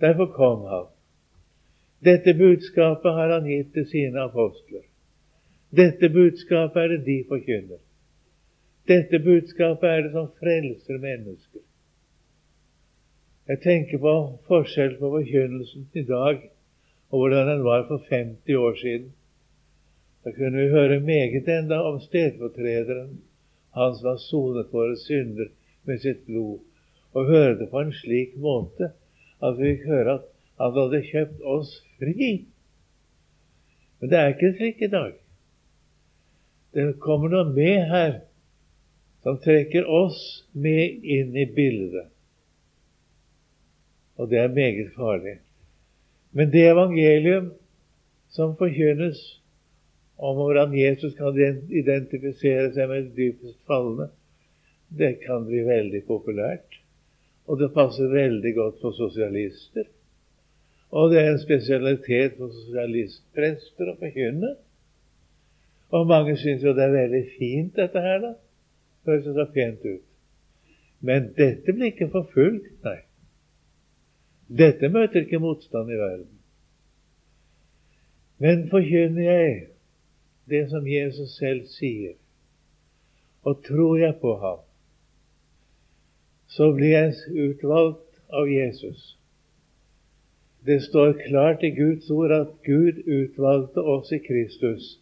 Derfor 0.00 0.26
kom 0.26 0.66
han. 0.70 0.86
Dette 2.04 2.34
budskapet 2.34 3.12
har 3.16 3.32
han 3.32 3.48
gitt 3.48 3.72
til 3.74 3.86
sine 3.90 4.26
apostler. 4.28 4.84
Dette 5.74 6.08
budskapet 6.12 6.82
er 6.82 6.88
det 6.94 7.04
de 7.06 7.18
forkynner. 7.28 7.80
Dette 8.88 9.18
budskapet 9.18 9.88
er 9.90 10.02
det 10.04 10.12
som 10.12 10.28
frelser 10.40 10.98
mennesker. 11.00 11.62
Jeg 13.48 13.60
tenker 13.60 14.00
på 14.00 14.14
forskjell 14.48 14.98
på 15.00 15.10
forkynnelsen 15.16 15.88
i 15.92 16.04
dag 16.08 16.44
og 17.14 17.18
hvordan 17.18 17.48
den 17.48 17.64
var 17.64 17.86
for 17.88 18.02
50 18.08 18.54
år 18.56 18.74
siden. 18.74 19.12
Da 20.24 20.30
kunne 20.30 20.62
vi 20.62 20.68
høre 20.68 21.00
meget 21.00 21.48
enda 21.48 21.80
om 21.80 22.00
stedfortrederen, 22.00 23.20
han 23.74 23.94
som 23.94 24.08
har 24.08 24.16
sonet 24.16 24.72
våre 24.72 24.96
synder 24.96 25.50
med 25.84 25.98
sitt 25.98 26.24
blod, 26.26 26.60
og 27.14 27.30
høre 27.30 27.56
det 27.58 27.70
på 27.70 27.80
en 27.80 27.92
slik 27.94 28.34
måte 28.42 28.90
at 29.44 29.58
vi 29.58 29.74
fikk 29.74 29.88
høre 29.90 30.18
at 30.18 30.30
han 30.60 30.76
hadde 30.78 31.02
kjøpt 31.08 31.44
oss 31.54 31.72
fri. 31.98 32.30
Men 34.00 34.10
det 34.10 34.18
er 34.18 34.32
ikke 34.34 34.54
slik 34.58 34.82
i 34.82 34.90
dag. 34.92 35.12
Det 36.74 36.88
kommer 37.02 37.30
noe 37.30 37.50
med 37.54 37.86
her 37.90 38.16
som 39.24 39.38
trekker 39.40 39.86
oss 39.88 40.18
med 40.52 41.04
inn 41.16 41.36
i 41.38 41.46
bildet. 41.46 42.10
Og 44.18 44.30
det 44.30 44.42
er 44.42 44.54
meget 44.54 44.92
farlig. 44.94 45.38
Men 46.34 46.50
det 46.50 46.66
evangelium 46.68 47.52
som 48.34 48.56
forkynnes 48.58 49.20
om 50.18 50.36
hvordan 50.38 50.74
Jesus 50.76 51.14
kan 51.18 51.34
identifisere 51.70 52.70
seg 52.74 52.90
med 52.90 53.08
de 53.08 53.16
dypest 53.16 53.58
fallende, 53.66 54.10
det 54.94 55.16
kan 55.24 55.46
bli 55.46 55.62
veldig 55.66 56.02
populært. 56.06 56.83
Og 57.48 57.60
det 57.60 57.72
passer 57.74 58.08
veldig 58.08 58.54
godt 58.56 58.80
for 58.80 58.96
sosialister. 58.96 59.88
Og 60.94 61.10
det 61.10 61.20
er 61.20 61.32
en 61.32 61.42
spesialitet 61.42 62.36
for 62.38 62.52
sosialistprester 62.54 63.90
å 63.90 63.96
forkynne. 64.00 64.54
Og 65.94 66.06
mange 66.08 66.36
syns 66.40 66.64
jo 66.64 66.72
det 66.74 66.86
er 66.86 66.94
veldig 66.94 67.24
fint, 67.34 67.74
dette 67.76 68.00
her, 68.00 68.20
da. 68.22 68.32
Høres 69.04 69.26
så 69.36 69.46
pent 69.52 69.84
ut. 69.84 70.04
Men 71.04 71.32
dette 71.36 71.74
blir 71.74 71.92
ikke 71.92 72.08
forfulgt, 72.14 72.70
nei. 72.86 73.00
Dette 74.48 74.88
møter 74.92 75.24
ikke 75.24 75.42
motstand 75.42 75.90
i 75.92 75.98
verden. 76.00 76.30
Men 78.40 78.68
forkynner 78.70 79.24
jeg 79.24 79.54
det 80.50 80.62
som 80.70 80.86
Jesus 80.88 81.36
selv 81.38 81.68
sier, 81.72 82.16
og 83.44 83.60
tror 83.64 83.98
jeg 84.00 84.16
på 84.20 84.34
ham, 84.40 84.64
så 86.54 86.70
blir 86.72 86.92
jeg 86.94 87.14
utvalgt 87.34 88.20
av 88.30 88.50
Jesus. 88.50 89.16
Det 90.66 90.80
står 90.82 91.16
klart 91.26 91.64
i 91.66 91.70
Guds 91.74 92.10
ord 92.10 92.32
at 92.32 92.52
Gud 92.64 93.00
utvalgte 93.04 93.82
oss 93.82 94.12
i 94.14 94.20
Kristus 94.22 94.94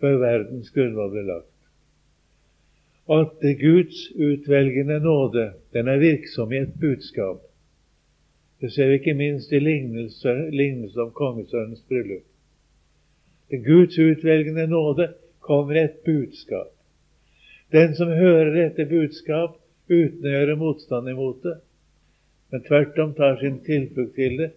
før 0.00 0.16
verdens 0.22 0.72
grunnlov 0.74 1.12
ble 1.12 1.26
lagt. 1.28 1.52
Og 3.06 3.20
at 3.26 3.44
Guds 3.60 3.98
utvelgende 4.16 4.96
nåde, 5.04 5.50
den 5.76 5.88
er 5.88 6.00
virksom 6.02 6.52
i 6.52 6.62
et 6.64 6.72
budskap. 6.80 7.44
Det 8.60 8.72
ser 8.72 8.88
vi 8.88 8.98
ikke 8.98 9.14
minst 9.14 9.52
i 9.52 9.60
lignelsen 9.60 11.02
om 11.04 11.12
kongesønnens 11.14 11.84
bryllup. 11.88 12.24
Det 13.50 13.62
Guds 13.68 13.98
utvelgende 13.98 14.66
nåde 14.66 15.12
kommer 15.44 15.76
et 15.84 16.00
budskap. 16.08 16.72
Den 17.72 17.94
som 17.94 18.08
hører 18.08 18.50
dette 18.56 18.88
budskap 18.90 19.60
uten 19.88 20.26
å 20.26 20.32
gjøre 20.34 20.58
motstand 20.60 21.10
imot 21.10 21.42
det, 21.46 21.56
men 22.50 22.64
tvert 22.66 22.98
om 23.02 23.14
tar 23.18 23.38
sin 23.40 23.60
tilflukt 23.66 24.14
til 24.18 24.36
det, 24.40 24.50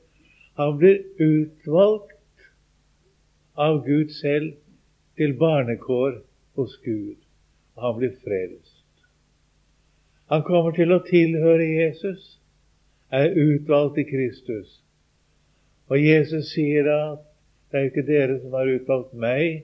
han 0.60 0.76
blir 0.78 1.00
utvalgt 1.24 2.18
av 3.60 3.82
Gud 3.86 4.12
selv 4.18 4.58
til 5.20 5.36
barnekår 5.40 6.20
hos 6.60 6.76
Gud. 6.84 7.16
Og 7.76 7.86
han 7.86 7.98
blir 8.00 8.14
frelst. 8.24 8.76
Han 10.30 10.44
kommer 10.48 10.76
til 10.76 10.92
å 10.94 11.02
tilhøre 11.08 11.66
Jesus 11.66 12.36
er 13.10 13.34
utvalgt 13.34 13.98
i 13.98 14.06
Kristus. 14.10 14.76
Og 15.90 15.98
Jesus 15.98 16.52
sier 16.54 16.86
da 16.86 17.00
at 17.14 17.26
det 17.72 17.80
er 17.80 17.90
ikke 17.90 18.06
dere 18.06 18.38
som 18.42 18.54
har 18.58 18.70
utvalgt 18.70 19.16
meg, 19.18 19.64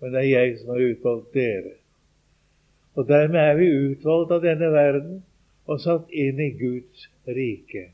men 0.00 0.12
det 0.12 0.20
er 0.24 0.30
jeg 0.30 0.58
som 0.60 0.74
har 0.74 0.84
utvalgt 0.84 1.32
dere. 1.36 1.74
Og 2.94 3.08
dermed 3.08 3.40
er 3.40 3.56
vi 3.58 3.70
utvalgt 3.90 4.32
av 4.34 4.44
denne 4.44 4.70
verden 4.74 5.16
og 5.66 5.80
satt 5.82 6.12
inn 6.12 6.40
i 6.40 6.52
Guds 6.58 7.08
rike. 7.26 7.88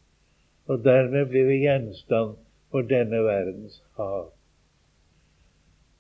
Og 0.69 0.83
dermed 0.85 1.31
blir 1.31 1.49
vi 1.49 1.63
gjenstand 1.65 2.37
for 2.71 2.87
denne 2.87 3.23
verdens 3.25 3.81
hav. 3.99 4.29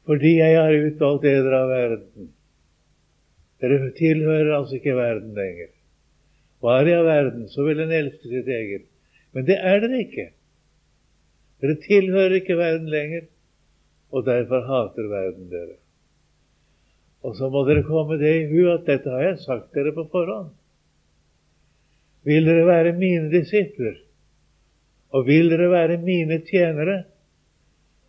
Fordi 0.08 0.36
jeg 0.38 0.56
har 0.58 0.74
utvalgt 0.74 1.24
dere 1.24 1.62
av 1.62 1.70
verden. 1.70 2.30
Dere 3.60 3.90
tilhører 3.96 4.54
altså 4.56 4.78
ikke 4.78 4.96
verden 4.96 5.34
lenger. 5.36 5.70
Var 6.64 6.88
jeg 6.88 7.00
av 7.00 7.08
verden, 7.08 7.48
så 7.48 7.64
vil 7.64 7.80
en 7.80 7.92
elske 7.94 8.28
sitt 8.28 8.48
eget. 8.48 8.86
Men 9.32 9.46
det 9.48 9.56
er 9.56 9.80
dere 9.84 10.00
ikke. 10.04 10.26
Dere 11.60 11.76
tilhører 11.84 12.38
ikke 12.40 12.56
verden 12.58 12.88
lenger, 12.92 13.28
og 14.10 14.26
derfor 14.26 14.64
hater 14.68 15.08
verden 15.12 15.48
dere. 15.52 15.76
Og 17.22 17.36
så 17.36 17.50
må 17.52 17.64
dere 17.68 17.84
komme 17.84 18.16
det 18.20 18.32
i 18.38 18.46
hu 18.48 18.70
at 18.72 18.86
dette 18.88 19.12
har 19.12 19.26
jeg 19.26 19.42
sagt 19.44 19.74
dere 19.76 19.92
på 19.96 20.06
forhånd. 20.12 20.54
Vil 22.24 22.46
dere 22.48 22.66
være 22.68 22.96
mine 22.96 23.30
disipler, 23.32 23.98
Og 25.10 25.26
vil 25.26 25.50
dere 25.50 25.70
være 25.70 25.96
mine 25.98 26.38
tjenere, 26.46 27.04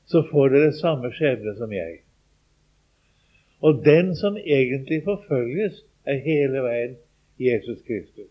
så 0.05 0.21
får 0.31 0.49
dere 0.53 0.73
samme 0.77 1.09
skjebne 1.15 1.55
som 1.57 1.71
jeg. 1.73 2.03
Og 3.61 3.81
den 3.85 4.15
som 4.15 4.37
egentlig 4.37 5.01
forfølges, 5.03 5.81
er 6.05 6.21
hele 6.21 6.61
veien 6.65 6.95
Jesus 7.39 7.81
Kristus. 7.87 8.29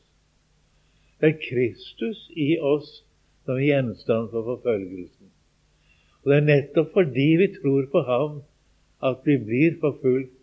Det 1.21 1.29
er 1.29 1.43
Kristus 1.43 2.31
i 2.37 2.59
oss 2.59 3.05
som 3.45 3.59
er 3.59 3.67
gjenstand 3.67 4.31
for 4.31 4.47
forfølgelsen. 4.53 5.31
Og 6.23 6.31
det 6.31 6.37
er 6.39 6.49
nettopp 6.49 6.93
fordi 6.95 7.29
vi 7.41 7.49
tror 7.57 7.87
på 7.93 8.03
ham, 8.07 8.43
at 9.03 9.23
vi 9.25 9.37
blir 9.39 9.79
forfulgt 9.81 10.40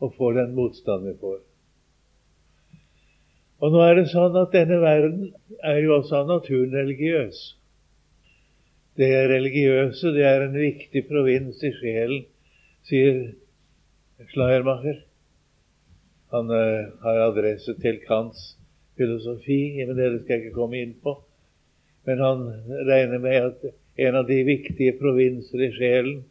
og 0.00 0.14
får 0.16 0.36
den 0.40 0.54
motstand 0.56 1.06
vi 1.06 1.14
får. 1.20 1.38
Og 3.60 3.74
nå 3.74 3.80
er 3.84 3.98
det 3.98 4.08
sånn 4.08 4.36
at 4.40 4.54
denne 4.56 4.78
verden 4.80 5.26
er 5.60 5.82
jo 5.84 5.98
også 5.98 6.22
av 6.22 6.30
naturen 6.30 6.72
religiøs. 6.72 7.40
Det 8.96 9.10
er 9.16 9.28
religiøse, 9.30 10.12
det 10.16 10.24
er 10.26 10.46
en 10.46 10.56
viktig 10.56 11.04
provins 11.08 11.60
i 11.64 11.72
sjelen, 11.76 12.24
sier 12.88 13.20
Schleiermacher. 14.32 15.02
Han 16.32 16.50
uh, 16.52 16.88
har 17.04 17.20
adresse 17.26 17.74
til 17.82 18.00
Kants 18.06 18.54
filosofi, 19.00 19.80
men 19.84 19.96
det 19.96 20.10
skal 20.22 20.36
jeg 20.36 20.46
ikke 20.46 20.56
komme 20.56 20.80
inn 20.80 20.96
på. 21.02 21.16
Men 22.08 22.20
han 22.24 22.44
regner 22.88 23.20
med 23.20 23.48
at 23.50 23.64
en 24.06 24.18
av 24.20 24.28
de 24.28 24.38
viktige 24.48 24.96
provinser 25.00 25.66
i 25.66 25.72
sjelen, 25.76 26.22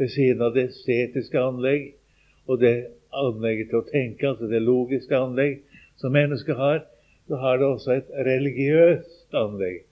ved 0.00 0.12
siden 0.12 0.44
av 0.44 0.54
det 0.56 0.70
estetiske 0.70 1.40
anlegg 1.40 1.90
og 2.50 2.58
det 2.58 2.74
anlegget 3.14 3.70
til 3.70 3.80
å 3.80 3.86
tenke, 3.86 4.32
altså 4.32 4.48
det 4.50 4.62
logiske 4.64 5.14
anlegg 5.14 5.60
som 6.00 6.14
mennesket 6.14 6.58
har, 6.58 6.82
så 7.30 7.38
har 7.38 7.60
det 7.60 7.66
også 7.68 7.94
et 7.94 8.10
religiøst 8.26 9.36
anlegg. 9.38 9.84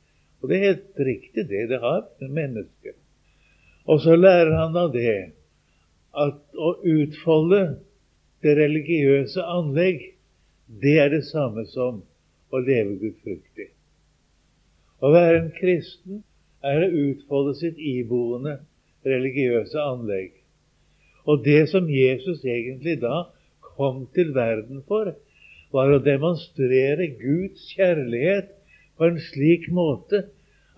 Og 0.42 0.50
det 0.50 0.56
er 0.56 0.66
helt 0.66 1.02
riktig, 1.06 1.44
det 1.50 1.66
det 1.70 1.78
har 1.82 2.06
mennesket. 2.20 2.96
Og 3.86 4.02
så 4.02 4.16
lærer 4.18 4.54
han 4.58 4.76
av 4.76 4.90
det 4.94 5.32
at 6.18 6.58
å 6.58 6.72
utfolde 6.82 7.62
det 8.42 8.54
religiøse 8.58 9.42
anlegg, 9.42 10.02
det 10.82 10.96
er 11.02 11.12
det 11.14 11.24
samme 11.30 11.64
som 11.70 12.02
å 12.50 12.62
leve 12.62 12.98
gudfryktig. 13.00 13.70
Å 14.98 15.12
være 15.14 15.44
en 15.44 15.52
kristen 15.54 16.22
er 16.66 16.84
å 16.84 16.90
utfolde 17.06 17.54
sitt 17.60 17.78
iboende 17.78 18.58
religiøse 19.06 19.78
anlegg. 19.78 20.37
Og 21.28 21.44
det 21.44 21.68
som 21.68 21.88
Jesus 21.92 22.44
egentlig 22.44 22.98
da 23.02 23.26
kom 23.76 24.06
til 24.16 24.32
verden 24.34 24.82
for, 24.88 25.12
var 25.72 25.92
å 25.92 26.00
demonstrere 26.00 27.10
Guds 27.20 27.66
kjærlighet 27.76 28.54
på 28.96 29.10
en 29.10 29.18
slik 29.20 29.68
måte 29.72 30.24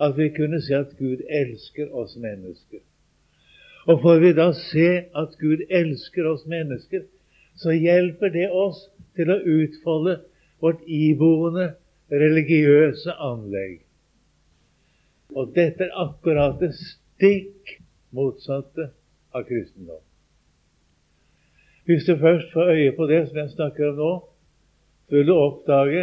at 0.02 0.16
vi 0.18 0.30
kunne 0.34 0.58
se 0.64 0.74
at 0.74 0.96
Gud 0.98 1.22
elsker 1.28 1.92
oss 1.94 2.16
mennesker. 2.18 2.82
Og 3.86 4.02
får 4.02 4.18
vi 4.24 4.32
da 4.36 4.50
se 4.56 4.88
at 5.22 5.36
Gud 5.40 5.62
elsker 5.70 6.26
oss 6.32 6.42
mennesker, 6.50 7.06
så 7.56 7.74
hjelper 7.76 8.32
det 8.34 8.48
oss 8.50 8.82
til 9.16 9.30
å 9.32 9.38
utfolde 9.38 10.18
vårt 10.60 10.82
iboende 10.86 11.70
religiøse 12.10 13.14
anlegg. 13.22 13.80
Og 15.36 15.54
dette 15.54 15.86
er 15.86 15.98
akkurat 16.04 16.58
det 16.60 16.72
stikk 16.74 17.76
motsatte 18.16 18.90
av 19.30 19.46
kristendom. 19.46 20.02
Hvis 21.90 22.04
du 22.06 22.16
først 22.16 22.52
får 22.52 22.68
øye 22.70 22.90
på 22.94 23.06
det 23.10 23.24
som 23.28 23.38
jeg 23.40 23.50
snakker 23.50 23.88
om 23.88 23.96
nå, 23.98 24.10
så 25.08 25.16
vil 25.16 25.26
du 25.26 25.32
oppdage 25.34 26.02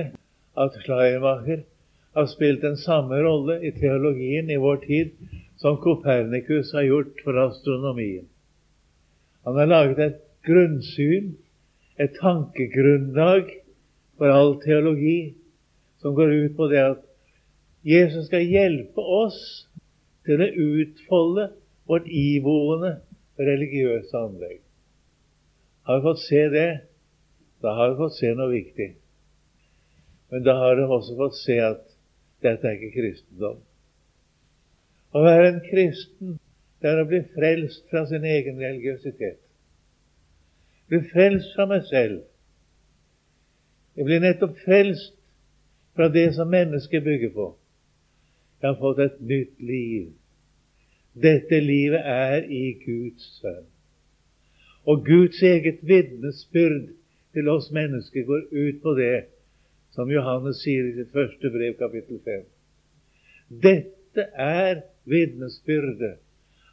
at 0.59 0.73
Schleiermacher 0.83 1.61
har 2.17 2.25
spilt 2.27 2.61
den 2.61 2.75
samme 2.81 3.21
rolle 3.23 3.55
i 3.63 3.71
teologien 3.71 4.51
i 4.51 4.57
vår 4.59 4.81
tid 4.83 5.13
som 5.61 5.77
Kopernikus 5.79 6.73
har 6.75 6.83
gjort 6.89 7.23
for 7.23 7.39
astronomien. 7.45 8.27
Han 9.47 9.55
har 9.61 9.71
laget 9.71 10.03
et 10.07 10.19
grunnsyn, 10.43 11.31
et 11.95 12.19
tankegrunnlag 12.19 13.55
for 14.17 14.27
all 14.27 14.57
teologi, 14.67 15.37
som 16.03 16.19
går 16.19 16.35
ut 16.35 16.55
på 16.59 16.67
det 16.67 16.83
at 16.83 17.03
Jesus 17.87 18.27
skal 18.27 18.43
hjelpe 18.43 19.01
oss 19.23 19.41
til 20.27 20.43
å 20.43 20.53
utfolde 20.67 21.51
vårt 21.87 22.11
iboende 22.11 22.97
religiøse 23.39 24.27
anlegg. 24.27 24.66
Har 25.87 25.99
vi 25.99 26.03
fått 26.03 26.19
se 26.19 26.39
det, 26.49 26.79
da 27.63 27.71
har 27.73 27.89
vi 27.89 27.95
fått 27.95 28.15
se 28.17 28.33
noe 28.35 28.51
viktig. 28.51 28.89
Men 30.29 30.43
da 30.43 30.57
har 30.59 30.75
de 30.75 30.87
også 30.91 31.13
fått 31.15 31.37
se 31.39 31.55
at 31.63 31.85
dette 32.43 32.67
er 32.67 32.75
ikke 32.75 32.89
kristendom. 32.97 33.61
Å 35.15 35.21
være 35.23 35.45
en 35.53 35.61
kristen, 35.63 36.33
det 36.83 36.91
er 36.91 36.99
å 36.99 37.07
bli 37.07 37.21
frelst 37.37 37.85
fra 37.87 38.03
sin 38.09 38.27
egen 38.27 38.59
religiøsitet. 38.59 39.39
Bli 40.91 40.99
frelst 41.13 41.55
fra 41.55 41.69
meg 41.71 41.87
selv. 41.87 42.19
Jeg 43.95 44.09
blir 44.11 44.21
nettopp 44.27 44.59
frelst 44.65 45.15
fra 45.95 46.11
det 46.11 46.27
som 46.35 46.51
mennesket 46.51 47.07
bygger 47.07 47.31
på. 47.39 47.47
Jeg 48.59 48.73
har 48.73 48.77
fått 48.83 48.99
et 49.07 49.23
nytt 49.31 49.55
liv. 49.71 50.11
Dette 51.15 51.63
livet 51.63 52.03
er 52.03 52.43
i 52.43 52.75
Guds 52.83 53.31
sønn. 53.39 53.63
Og 54.87 55.03
Guds 55.05 55.41
eget 55.43 55.81
vitnesbyrd 55.83 56.93
til 57.35 57.49
oss 57.51 57.71
mennesker 57.75 58.23
går 58.25 58.45
ut 58.51 58.77
på 58.83 58.93
det 58.95 59.25
som 59.95 60.11
Johannes 60.11 60.61
sier 60.63 60.87
i 60.87 60.93
sitt 60.95 61.11
første 61.11 61.51
brev, 61.51 61.73
kapittel 61.79 62.21
5. 62.23 62.45
Dette 63.63 64.27
er 64.33 64.83
vitnesbyrdet, 65.09 66.17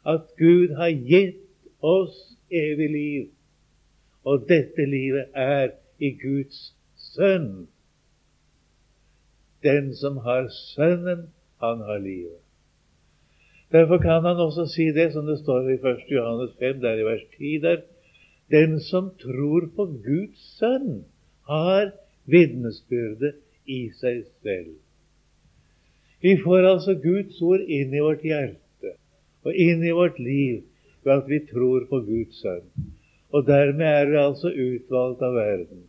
at 0.05 0.29
Gud 0.39 0.75
har 0.79 0.93
gitt 0.93 1.41
oss 1.81 2.15
evig 2.51 2.89
liv. 2.93 3.25
Og 4.25 4.45
dette 4.49 4.85
livet 4.89 5.33
er 5.33 5.73
i 5.99 6.11
Guds 6.21 6.71
sønn. 7.11 7.67
Den 9.65 9.91
som 9.97 10.21
har 10.23 10.47
Sønnen, 10.53 11.27
han 11.61 11.83
har 11.89 11.99
livet. 11.99 12.39
Derfor 13.73 13.97
kan 13.97 14.23
han 14.23 14.39
også 14.39 14.67
si 14.71 14.87
det 14.93 15.09
som 15.13 15.25
det 15.27 15.39
står 15.41 15.69
i 15.73 15.77
1. 15.81 16.05
Johannes 16.11 16.55
5, 16.59 16.79
der 16.81 17.01
i 17.01 17.05
vers 17.09 17.27
10 17.37 17.57
der. 17.65 17.83
Den 18.51 18.79
som 18.79 19.09
tror 19.21 19.69
på 19.75 19.85
Guds 20.05 20.41
sønn, 20.59 21.03
har 21.45 21.91
vitnesbyrdet 22.29 23.37
i 23.69 23.87
seg 23.99 24.23
selv. 24.41 24.75
Vi 26.21 26.35
får 26.41 26.65
altså 26.69 26.95
Guds 27.01 27.41
ord 27.45 27.61
inn 27.61 27.93
i 27.93 28.01
vårt 28.01 28.23
hjerte 28.25 28.93
og 29.45 29.53
inn 29.53 29.83
i 29.85 29.93
vårt 29.93 30.17
liv 30.21 30.63
ved 31.05 31.13
at 31.19 31.27
vi 31.29 31.41
tror 31.49 31.85
på 31.89 32.01
Guds 32.07 32.39
sønn. 32.41 32.65
Og 33.33 33.45
dermed 33.45 33.85
er 33.85 34.09
vi 34.09 34.17
altså 34.21 34.49
utvalgt 34.49 35.21
av 35.25 35.35
verden, 35.37 35.83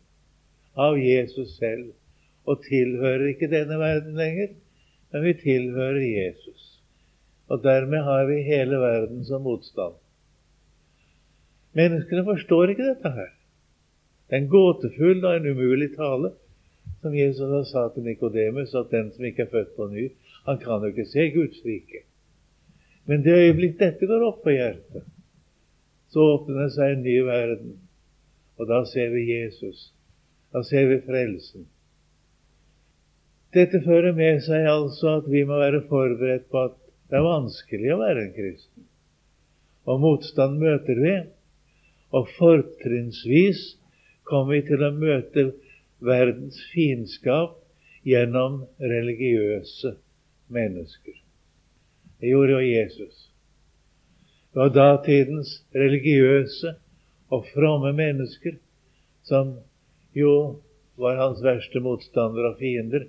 av 0.76 0.98
Jesus 1.00 1.54
selv, 1.56 1.92
og 2.44 2.64
tilhører 2.66 3.30
ikke 3.32 3.50
denne 3.52 3.78
verden 3.80 4.16
lenger, 4.18 4.52
men 5.12 5.24
vi 5.24 5.34
tilhører 5.40 6.02
Jesus. 6.04 6.66
Og 7.48 7.62
dermed 7.64 8.04
har 8.04 8.26
vi 8.28 8.42
hele 8.44 8.80
verden 8.82 9.24
som 9.24 9.46
motstand. 9.46 9.96
Menneskene 11.76 12.24
forstår 12.24 12.72
ikke 12.72 12.88
dette 12.88 13.12
her. 13.12 13.32
Det 14.26 14.34
er 14.34 14.42
en 14.42 14.50
gåtefull 14.50 15.20
og 15.22 15.36
en 15.36 15.48
umulig 15.52 15.92
tale, 15.94 16.32
som 17.02 17.14
Jesus 17.14 17.50
da 17.50 17.62
sa 17.68 17.82
til 17.94 18.06
Nikodemus, 18.06 18.74
at 18.74 18.90
den 18.90 19.12
som 19.12 19.26
ikke 19.28 19.44
er 19.44 19.52
født 19.52 19.74
på 19.76 19.88
ny, 19.92 20.08
han 20.46 20.58
kan 20.62 20.82
jo 20.82 20.92
ikke 20.92 21.08
se 21.10 21.28
Guds 21.34 21.60
rike. 21.66 22.02
Men 23.06 23.22
det 23.22 23.36
øyeblikk 23.42 23.78
dette 23.78 24.08
går 24.08 24.24
opp 24.26 24.42
på 24.42 24.54
hjertet, 24.56 25.04
så 26.10 26.24
åpner 26.32 26.64
det 26.64 26.72
seg 26.74 26.94
en 26.94 27.04
ny 27.04 27.16
verden. 27.26 27.76
Og 28.56 28.68
da 28.70 28.80
ser 28.88 29.12
vi 29.12 29.26
Jesus. 29.28 29.90
Da 30.54 30.62
ser 30.64 30.88
vi 30.88 31.02
frelsen. 31.04 31.66
Dette 33.54 33.82
fører 33.84 34.16
med 34.16 34.40
seg 34.44 34.66
altså 34.68 35.18
at 35.20 35.30
vi 35.30 35.44
må 35.48 35.58
være 35.60 35.84
forberedt 35.90 36.48
på 36.50 36.66
at 36.66 36.76
det 37.10 37.18
er 37.18 37.26
vanskelig 37.26 37.92
å 37.94 38.00
være 38.00 38.24
en 38.24 38.34
kristen. 38.34 38.86
Og 39.86 40.00
motstand 40.02 40.58
møter 40.58 40.98
vi. 40.98 41.14
Og 42.14 42.28
fortrinnsvis 42.36 43.62
kommer 44.26 44.56
vi 44.56 44.62
til 44.68 44.82
å 44.82 44.92
møte 44.94 45.46
verdens 46.04 46.58
fiendskap 46.72 47.56
gjennom 48.06 48.62
religiøse 48.78 49.96
mennesker. 50.52 51.16
Det 52.20 52.30
gjorde 52.30 52.56
jo 52.56 52.68
Jesus. 52.68 53.16
Det 54.52 54.62
var 54.62 54.74
datidens 54.74 55.50
religiøse 55.74 56.76
og 57.34 57.48
fromme 57.52 57.92
mennesker 57.96 58.56
som 59.26 59.56
jo 60.16 60.62
var 60.96 61.18
hans 61.20 61.42
verste 61.44 61.82
motstandere 61.84 62.54
og 62.54 62.60
fiender 62.62 63.08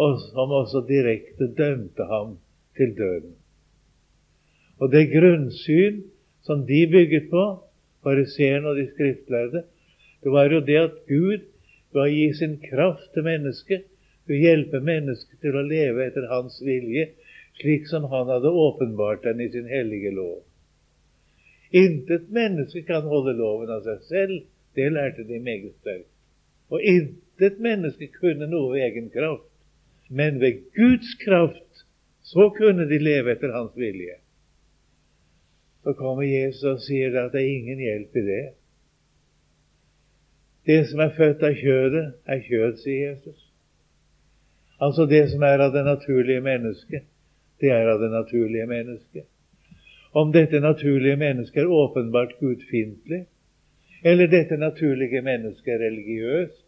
og 0.00 0.20
som 0.30 0.54
også 0.54 0.84
direkte 0.88 1.50
dømte 1.58 2.06
ham 2.08 2.36
til 2.78 2.94
døden. 2.96 3.34
Og 4.80 4.92
det 4.92 5.10
grunnsyn 5.12 6.04
som 6.46 6.64
de 6.66 6.86
bygget 6.88 7.28
på, 7.30 7.44
fariseerne 8.04 8.72
og 8.72 8.76
de 8.80 8.86
skriftlærde, 8.92 9.64
det 10.22 10.32
var 10.32 10.52
jo 10.52 10.60
det 10.60 10.76
at 10.80 11.00
Gud 11.08 11.46
ved 11.92 12.02
å 12.02 12.10
gi 12.12 12.26
sin 12.38 12.58
kraft 12.62 13.08
til 13.14 13.26
mennesket, 13.26 13.86
skulle 14.22 14.44
hjelpe 14.44 14.80
mennesket 14.84 15.40
til 15.42 15.56
å 15.56 15.66
leve 15.66 16.06
etter 16.06 16.28
hans 16.30 16.60
vilje, 16.62 17.08
slik 17.60 17.88
som 17.90 18.06
han 18.12 18.30
hadde 18.30 18.52
åpenbart 18.66 19.24
den 19.26 19.40
i 19.42 19.50
sin 19.52 19.68
hellige 19.68 20.12
lov. 20.14 20.38
Intet 21.70 22.30
menneske 22.34 22.82
kan 22.86 23.06
holde 23.10 23.36
loven 23.38 23.70
av 23.70 23.84
seg 23.86 24.06
selv, 24.08 24.40
det 24.74 24.88
lærte 24.92 25.26
de 25.26 25.38
meget 25.42 25.74
sterkt. 25.80 26.08
Og 26.70 26.82
intet 26.86 27.58
menneske 27.62 28.10
kunne 28.14 28.46
noe 28.50 28.72
ved 28.74 28.86
egen 28.86 29.10
kraft. 29.10 29.46
Men 30.10 30.40
ved 30.42 30.64
Guds 30.74 31.14
kraft 31.22 31.84
så 32.26 32.48
kunne 32.54 32.86
de 32.90 32.98
leve 32.98 33.34
etter 33.34 33.54
hans 33.54 33.74
vilje. 33.78 34.18
Så 35.84 35.94
kommer 35.96 36.22
Jesus 36.28 36.64
og 36.68 36.80
sier 36.84 37.14
at 37.22 37.32
det 37.32 37.40
er 37.40 37.52
ingen 37.54 37.80
hjelp 37.80 38.16
i 38.16 38.24
det. 38.26 38.42
Det 40.68 40.80
som 40.90 41.00
er 41.00 41.14
født 41.16 41.42
av 41.46 41.56
kjødet, 41.56 42.04
er 42.28 42.42
kjød, 42.44 42.76
sier 42.82 43.06
Jesus. 43.08 43.46
Altså 44.80 45.06
det 45.08 45.26
som 45.32 45.42
er 45.44 45.60
av 45.64 45.72
det 45.72 45.84
naturlige 45.84 46.40
mennesket, 46.44 47.08
det 47.60 47.72
er 47.72 47.88
av 47.92 48.00
det 48.00 48.10
naturlige 48.12 48.66
mennesket. 48.68 49.26
Om 50.12 50.32
dette 50.32 50.60
naturlige 50.60 51.16
mennesket 51.16 51.62
er 51.62 51.72
åpenbart 51.72 52.36
gudfiendtlig, 52.40 53.24
eller 54.04 54.30
dette 54.32 54.56
naturlige 54.56 55.20
mennesket 55.22 55.74
er 55.74 55.84
religiøst 55.84 56.64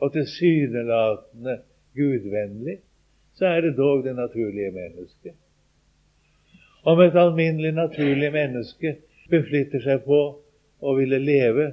og 0.00 0.12
tilsynelatende 0.12 1.58
gudvennlig, 1.96 2.78
så 3.34 3.46
er 3.46 3.60
det 3.60 3.76
dog 3.76 4.04
det 4.04 4.16
naturlige 4.16 4.70
mennesket. 4.70 5.36
Om 6.84 7.00
et 7.00 7.14
alminnelig, 7.16 7.72
naturlig 7.72 8.28
menneske 8.32 8.98
beflitter 9.32 9.80
seg 9.80 10.02
på 10.04 10.18
å 10.84 10.94
ville 10.98 11.16
leve 11.22 11.70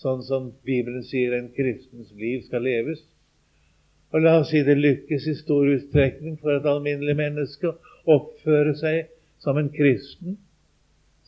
sånn 0.00 0.22
som 0.24 0.52
Bibelen 0.64 1.04
sier 1.04 1.34
en 1.36 1.50
kristens 1.52 2.14
liv 2.16 2.46
skal 2.46 2.64
leves, 2.64 3.02
og 4.08 4.24
la 4.24 4.38
oss 4.40 4.48
si 4.54 4.62
det 4.64 4.78
lykkes 4.78 5.26
i 5.28 5.34
stor 5.36 5.68
utstrekning 5.68 6.38
for 6.40 6.54
et 6.54 6.68
alminnelig 6.70 7.16
menneske 7.18 7.68
å 7.68 7.76
oppføre 8.14 8.72
seg 8.78 9.10
som 9.42 9.58
en 9.60 9.68
kristen, 9.74 10.38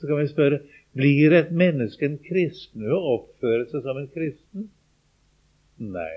så 0.01 0.09
kan 0.09 0.23
vi 0.23 0.31
spørre 0.31 0.63
blir 0.97 1.35
et 1.37 1.53
menneske 1.53 2.07
en 2.07 2.17
kristen 2.25 2.87
ved 2.87 2.97
å 2.97 3.17
oppføre 3.19 3.69
seg 3.69 3.85
som 3.85 4.01
en 4.01 4.09
kristen? 4.15 4.71
Nei. 5.77 6.15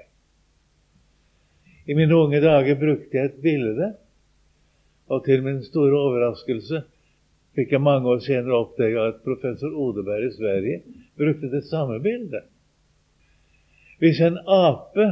I 1.84 2.00
mine 2.00 2.16
unge 2.16 2.39
dager 2.39 2.80
brukte 2.80 3.20
jeg 3.20 3.34
et 3.34 3.44
bilde, 3.44 3.92
og 5.12 5.26
til 5.28 5.44
min 5.44 5.60
store 5.68 6.00
overraskelse 6.00 6.86
fikk 7.58 7.76
jeg 7.76 7.84
mange 7.86 8.10
år 8.10 8.24
senere 8.26 8.60
oppdage 8.63 9.02
at 9.10 9.22
professor 9.26 9.76
Odeberg 9.86 10.28
i 10.28 10.34
Sverige 10.34 10.82
brukte 11.20 11.52
det 11.52 11.63
samme 11.70 12.00
bildet. 12.02 12.50
Hvis 14.02 14.22
en 14.22 14.39
ape 14.50 15.06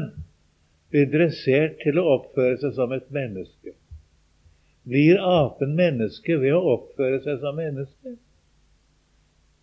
blir 0.92 1.12
dressert 1.14 1.78
til 1.84 2.02
å 2.02 2.08
oppføre 2.18 2.58
seg 2.64 2.74
som 2.76 2.92
et 2.96 3.08
menneske, 3.14 3.76
blir 4.90 5.22
apen 5.22 5.76
menneske 5.78 6.40
ved 6.42 6.58
å 6.58 6.64
oppføre 6.74 7.22
seg 7.24 7.38
som 7.44 7.56
menneske? 7.56 8.16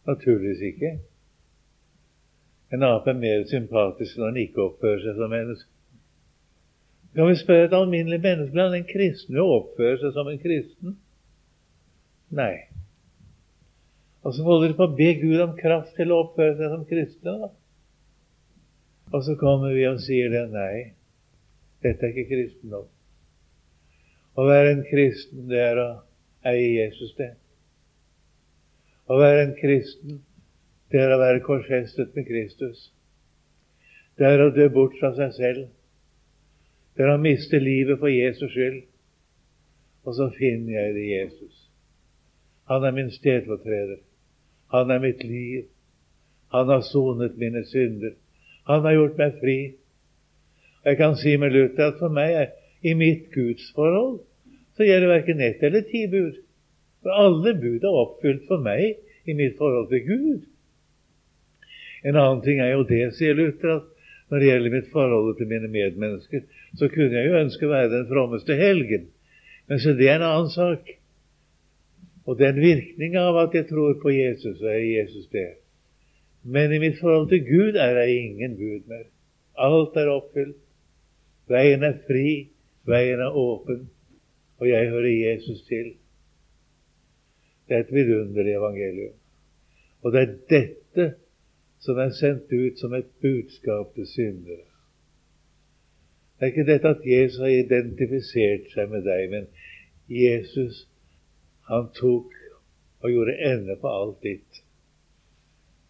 Naturligvis 0.09 0.63
ikke. 0.71 0.93
En 2.73 2.85
ape 2.87 3.11
er 3.11 3.19
mer 3.19 3.45
sympatisk 3.51 4.17
når 4.17 4.31
han 4.31 4.41
ikke 4.45 4.65
oppfører 4.65 5.03
seg 5.03 5.19
som 5.19 5.35
menneske. 5.35 5.71
Kan 7.17 7.29
vi 7.29 7.37
spørre 7.41 7.67
et 7.67 7.77
alminnelig 7.77 8.21
menneske 8.23 8.55
blant 8.55 8.77
en 8.77 8.89
kristen 8.89 9.39
og 9.41 9.45
å 9.45 9.61
oppføre 9.63 9.99
seg 10.03 10.15
som 10.15 10.29
en 10.31 10.41
kristen? 10.41 10.97
Nei. 12.37 12.68
Og 14.29 14.35
så 14.37 14.45
holder 14.45 14.69
de 14.69 14.77
på 14.77 14.85
å 14.85 14.93
be 14.93 15.07
Gud 15.23 15.41
om 15.41 15.55
kraft 15.57 15.95
til 15.97 16.11
å 16.13 16.19
oppføre 16.27 16.53
seg 16.59 16.73
som 16.75 16.85
kristne. 16.85 17.33
da. 17.33 17.47
Og 19.17 19.23
så 19.25 19.35
kommer 19.41 19.73
vi 19.73 19.87
og 19.89 20.03
sier 20.05 20.29
det. 20.29 20.43
Nei, 20.53 20.91
dette 21.81 22.05
er 22.05 22.11
ikke 22.13 22.35
kristendom. 22.35 22.91
Å 24.37 24.45
være 24.45 24.75
en 24.75 24.83
kristen, 24.85 25.47
det 25.49 25.63
er 25.65 25.81
å 25.81 25.87
eie 26.51 26.67
Jesus, 26.75 27.15
det. 27.17 27.31
Å 29.09 29.17
være 29.17 29.47
en 29.47 29.55
kristen, 29.57 30.21
det 30.93 31.01
er 31.07 31.15
å 31.15 31.21
være 31.23 31.41
korsfestet 31.47 32.13
med 32.13 32.29
Kristus. 32.29 32.91
Det 34.21 34.29
er 34.29 34.45
å 34.45 34.53
dø 34.53 34.67
bort 34.75 34.99
fra 35.01 35.15
seg 35.17 35.33
selv 35.37 35.67
Det 36.99 37.05
er 37.07 37.15
å 37.15 37.23
miste 37.23 37.61
livet 37.63 38.01
for 38.01 38.13
Jesus 38.13 38.53
skyld. 38.53 38.83
Og 40.05 40.21
så 40.21 40.29
finner 40.37 40.75
jeg 40.75 40.95
det 40.99 41.07
i 41.07 41.15
Jesus. 41.15 41.65
Han 42.69 42.85
er 42.85 42.93
min 42.93 43.11
stedfortreder. 43.15 44.03
Han 44.75 44.91
er 44.91 45.03
mitt 45.03 45.25
liv. 45.25 45.67
Han 46.53 46.69
har 46.69 46.81
sonet 46.87 47.37
mine 47.41 47.65
synder. 47.69 48.15
Han 48.69 48.85
har 48.85 48.97
gjort 48.97 49.21
meg 49.21 49.39
fri. 49.41 49.59
Jeg 50.85 50.97
kan 51.01 51.17
si 51.21 51.37
med 51.37 51.53
Luther 51.53 51.93
at 51.93 52.01
for 52.01 52.13
meg, 52.13 52.55
i 52.85 52.95
mitt 52.95 53.33
gudsforhold, 53.35 54.21
så 54.77 54.87
gjelder 54.87 55.11
verken 55.11 55.41
ett 55.43 55.63
eller 55.67 55.83
ti 55.89 56.05
bud. 56.11 56.37
For 57.03 57.15
alle 57.25 57.55
bud 57.59 57.85
er 57.85 58.01
oppfylt 58.03 58.47
for 58.47 58.63
meg 58.63 59.01
i 59.27 59.35
mitt 59.35 59.57
forhold 59.59 59.89
til 59.91 60.05
Gud. 60.07 60.47
En 62.07 62.17
annen 62.17 62.43
ting 62.45 62.61
er 62.63 62.77
jo 62.77 62.85
det, 62.87 63.03
sier 63.19 63.35
Luther, 63.35 63.81
at 63.81 64.31
når 64.31 64.41
det 64.41 64.51
gjelder 64.51 64.75
mitt 64.77 64.91
forhold 64.93 65.37
til 65.39 65.49
mine 65.51 65.71
medmennesker, 65.73 66.45
så 66.79 66.89
kunne 66.93 67.17
jeg 67.17 67.31
jo 67.31 67.41
ønske 67.41 67.67
å 67.67 67.73
være 67.73 67.91
den 67.95 68.09
frommeste 68.11 68.57
helgen. 68.59 69.09
Men 69.69 69.81
så 69.83 69.95
det 69.97 70.09
er 70.09 70.21
en 70.21 70.29
annen 70.29 70.53
sak. 70.53 70.98
Og 72.29 72.37
den 72.37 72.59
virkning 72.61 73.17
av 73.17 73.39
at 73.41 73.55
jeg 73.57 73.69
tror 73.71 73.95
på 74.03 74.13
Jesus, 74.13 74.61
og 74.61 74.69
er 74.69 74.85
Jesus 74.85 75.29
det. 75.33 75.49
Men 76.45 76.73
i 76.73 76.81
mitt 76.83 76.99
forhold 77.01 77.29
til 77.31 77.45
Gud 77.47 77.79
er 77.81 77.95
det 77.97 78.09
ingen 78.13 78.57
bud 78.57 78.89
mer. 78.91 79.07
Alt 79.59 79.97
er 79.97 80.11
oppfylt. 80.13 80.59
Veien 81.49 81.87
er 81.89 81.97
fri, 82.05 82.51
veien 82.85 83.23
er 83.25 83.37
åpen, 83.37 83.87
og 84.61 84.69
jeg 84.69 84.91
hører 84.93 85.09
Jesus 85.09 85.63
til. 85.71 85.95
Det 87.69 87.77
er 87.77 87.87
et 87.87 87.95
vidunderlig 87.95 88.53
evangelium. 88.53 89.17
Og 90.03 90.13
det 90.13 90.21
er 90.21 90.37
dette 90.53 91.07
som 91.81 91.99
er 91.99 92.13
sendt 92.21 92.53
ut 92.53 92.81
som 92.81 92.95
et 92.95 93.09
budskap 93.23 93.95
til 93.95 94.07
syndere. 94.07 94.67
Det 96.39 96.47
er 96.47 96.53
ikke 96.53 96.69
dette 96.73 96.89
at 96.89 97.07
Jesus 97.07 97.41
har 97.41 97.51
identifisert 97.51 98.69
seg 98.75 98.93
med 98.93 99.03
deg, 99.09 99.25
men 99.33 99.49
Jesus, 100.09 100.85
han 101.69 101.91
tok 101.97 102.33
og 103.03 103.13
gjorde 103.13 103.37
ende 103.51 103.77
på 103.81 103.91
alt 103.93 104.23
ditt. 104.25 104.63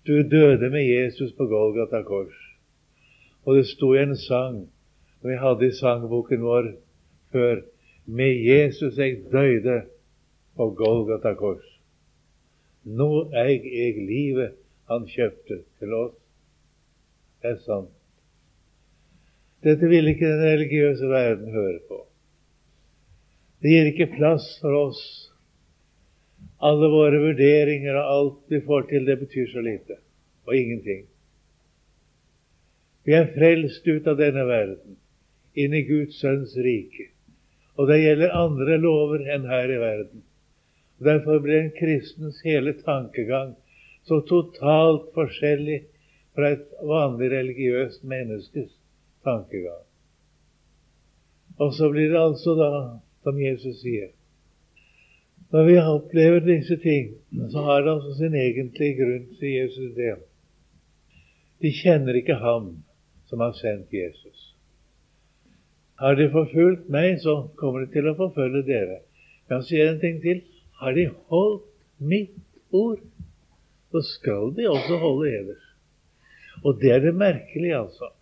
Du 0.07 0.23
døde 0.23 0.71
med 0.71 0.85
Jesus 0.87 1.33
på 1.37 1.47
Golgata 1.47 2.03
kors. 2.03 2.37
Og 3.45 3.57
det 3.57 3.67
sto 3.71 3.95
i 3.95 4.03
en 4.03 4.17
sang 4.17 4.67
vi 5.23 5.35
hadde 5.35 5.67
i 5.67 5.75
sangboken 5.75 6.45
vår 6.47 6.71
før 7.33 7.65
Med 8.09 8.39
Jesus 8.41 8.97
jeg 8.97 9.19
døde 9.33 9.83
på 10.57 10.71
Golgata 10.79 11.35
kors. 11.37 11.67
Nå 12.85 13.29
eig 13.37 13.67
eg 13.69 13.99
livet 14.01 14.55
han 14.89 15.05
kjøpte 15.05 15.59
til 15.79 15.93
oss. 15.93 16.15
Det 17.43 17.51
er 17.53 17.59
sant. 17.67 17.93
Dette 19.61 19.91
vil 19.91 20.09
ikke 20.09 20.31
den 20.31 20.45
religiøse 20.55 21.11
verden 21.11 21.53
høre 21.53 21.83
på. 21.89 22.01
Det 23.61 23.75
gir 23.75 23.91
ikke 23.93 24.15
plass 24.17 24.47
for 24.63 24.73
oss. 24.87 25.03
Alle 26.59 26.89
våre 26.91 27.21
vurderinger 27.23 27.95
og 28.01 28.15
alt 28.15 28.39
vi 28.51 28.61
får 28.67 28.89
til, 28.91 29.05
det 29.07 29.19
betyr 29.21 29.47
så 29.53 29.63
lite. 29.63 29.99
Og 30.49 30.57
ingenting. 30.57 31.05
Vi 33.07 33.15
er 33.15 33.31
frelst 33.35 33.87
ut 33.87 34.09
av 34.11 34.19
denne 34.19 34.43
verden, 34.49 34.97
inn 35.55 35.75
i 35.75 35.85
Guds 35.87 36.19
sønns 36.21 36.57
rike. 36.61 37.11
Og 37.79 37.87
det 37.89 38.01
gjelder 38.03 38.35
andre 38.35 38.77
lover 38.83 39.23
enn 39.35 39.47
her 39.49 39.71
i 39.71 39.79
verden. 39.81 40.25
Derfor 40.99 41.39
blir 41.45 41.63
en 41.63 41.75
kristens 41.79 42.43
hele 42.45 42.75
tankegang 42.83 43.55
så 44.09 44.19
totalt 44.27 45.13
forskjellig 45.15 45.83
fra 46.35 46.53
et 46.57 46.67
vanlig 46.83 47.31
religiøst 47.33 48.03
menneskes 48.09 48.73
tankegang. 49.27 49.85
Og 51.59 51.75
så 51.75 51.91
blir 51.93 52.11
det 52.11 52.21
altså 52.21 52.55
da, 52.59 52.71
som 53.23 53.39
Jesus 53.39 53.81
sier 53.83 54.11
Når 55.53 55.65
vi 55.65 55.77
opplever 55.81 56.41
disse 56.45 56.77
ting, 56.83 57.15
så 57.51 57.63
har 57.65 57.81
det 57.83 57.93
altså 57.95 58.15
sin 58.19 58.35
egentlige 58.37 58.99
grunn, 58.99 59.29
sier 59.41 59.63
Jesus 59.63 59.95
det. 59.97 60.17
De 61.65 61.73
kjenner 61.73 62.19
ikke 62.21 62.37
ham 62.43 62.75
som 63.31 63.41
har 63.41 63.55
sendt 63.57 63.95
Jesus. 63.95 64.43
Har 65.99 66.19
de 66.19 66.29
forfulgt 66.31 66.91
meg, 66.93 67.17
så 67.25 67.49
kommer 67.59 67.85
de 67.87 67.93
til 67.95 68.11
å 68.11 68.17
forfølge 68.19 68.63
dere. 68.69 69.01
Jeg 69.01 69.49
kan 69.55 69.65
si 69.67 69.81
en 69.83 69.99
ting 70.03 70.21
til. 70.23 70.45
Har 70.79 70.95
de 70.95 71.09
holdt 71.33 71.65
mitt 71.99 72.37
ord, 72.71 73.01
så 73.91 74.05
skal 74.05 74.53
de 74.55 74.69
også 74.71 75.01
holde 75.01 75.33
eder. 75.33 75.65
Og 76.63 76.79
det 76.83 76.93
er 76.93 77.03
det 77.03 77.15
merkelige, 77.17 77.81
altså. 77.81 78.13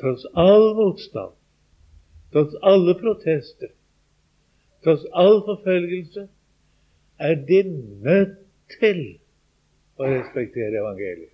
Tross 0.00 0.24
all 0.34 0.72
motstand, 0.74 1.36
tross 2.32 2.56
alle 2.66 2.96
protester, 2.98 3.70
tross 4.84 5.04
all 5.12 5.42
forfølgelse, 5.46 6.26
er 7.18 7.34
de 7.34 7.62
nødt 8.02 8.34
til 8.80 9.02
å 10.00 10.08
respektere 10.08 10.80
evangeliet. 10.80 11.30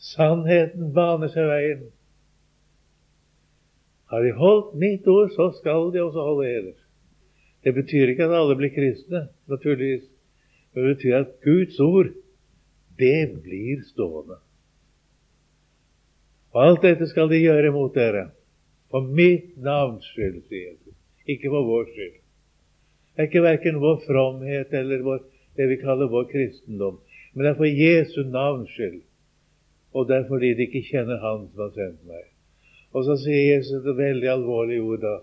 Sannheten 0.00 0.92
baner 0.96 1.32
seg 1.32 1.48
veien. 1.48 1.88
Har 4.10 4.24
de 4.24 4.32
holdt 4.34 4.72
mitt 4.80 5.06
ord, 5.08 5.28
så 5.36 5.50
skal 5.58 5.92
de 5.94 6.02
også 6.02 6.24
holde 6.24 6.48
eder. 6.48 6.78
Det 7.64 7.74
betyr 7.76 8.10
ikke 8.10 8.26
at 8.26 8.34
alle 8.34 8.56
blir 8.56 8.72
kristne, 8.74 9.26
naturligvis. 9.50 10.08
Det 10.74 10.86
betyr 10.94 11.16
at 11.18 11.34
Guds 11.44 11.78
ord, 11.84 12.10
det 12.98 13.42
blir 13.44 13.84
stående. 13.90 14.40
Og 16.50 16.62
alt 16.64 16.82
dette 16.82 17.06
skal 17.10 17.30
de 17.30 17.38
gjøre 17.38 17.72
mot 17.74 17.94
dere. 17.94 18.30
For 18.90 19.06
mitt 19.06 19.54
navns 19.62 20.08
skyld, 20.10 20.40
sier. 20.50 20.74
Ikke 21.30 21.52
for 21.52 21.68
vår 21.68 21.86
skyld. 21.92 22.16
Det 23.10 23.22
er 23.22 23.28
ikke 23.28 23.44
verken 23.44 23.80
vår 23.82 24.02
fromhet 24.06 24.74
eller 24.80 25.04
vår, 25.06 25.22
det 25.56 25.68
vi 25.70 25.78
kaller 25.82 26.10
vår 26.10 26.26
kristendom. 26.32 27.00
Men 27.34 27.44
det 27.44 27.50
er 27.52 27.58
for 27.58 27.68
Jesu 27.84 28.22
navns 28.26 28.70
skyld. 28.74 29.02
Og 29.94 30.08
det 30.08 30.16
er 30.16 30.28
fordi 30.28 30.54
de 30.54 30.66
ikke 30.66 30.86
kjenner 30.86 31.18
Han 31.22 31.48
som 31.50 31.64
har 31.66 31.72
sendt 31.74 32.06
meg. 32.06 32.28
Og 32.94 33.04
så 33.06 33.16
sier 33.22 33.56
Jesus 33.56 33.86
et 33.86 33.98
veldig 33.98 34.30
alvorlig 34.30 34.80
ord 34.82 35.02
da. 35.04 35.16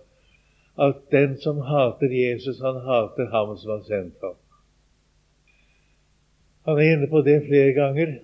At 0.87 1.07
den 1.11 1.37
som 1.41 1.59
hater 1.65 2.11
Jesus, 2.13 2.59
han 2.61 2.79
hater 2.85 3.31
ham 3.33 3.55
som 3.57 3.73
har 3.75 3.83
sendt 3.87 4.23
ham. 4.23 4.37
Han 6.67 6.77
er 6.77 6.93
inne 6.93 7.07
på 7.07 7.23
det 7.25 7.39
flere 7.47 7.73
ganger. 7.73 8.17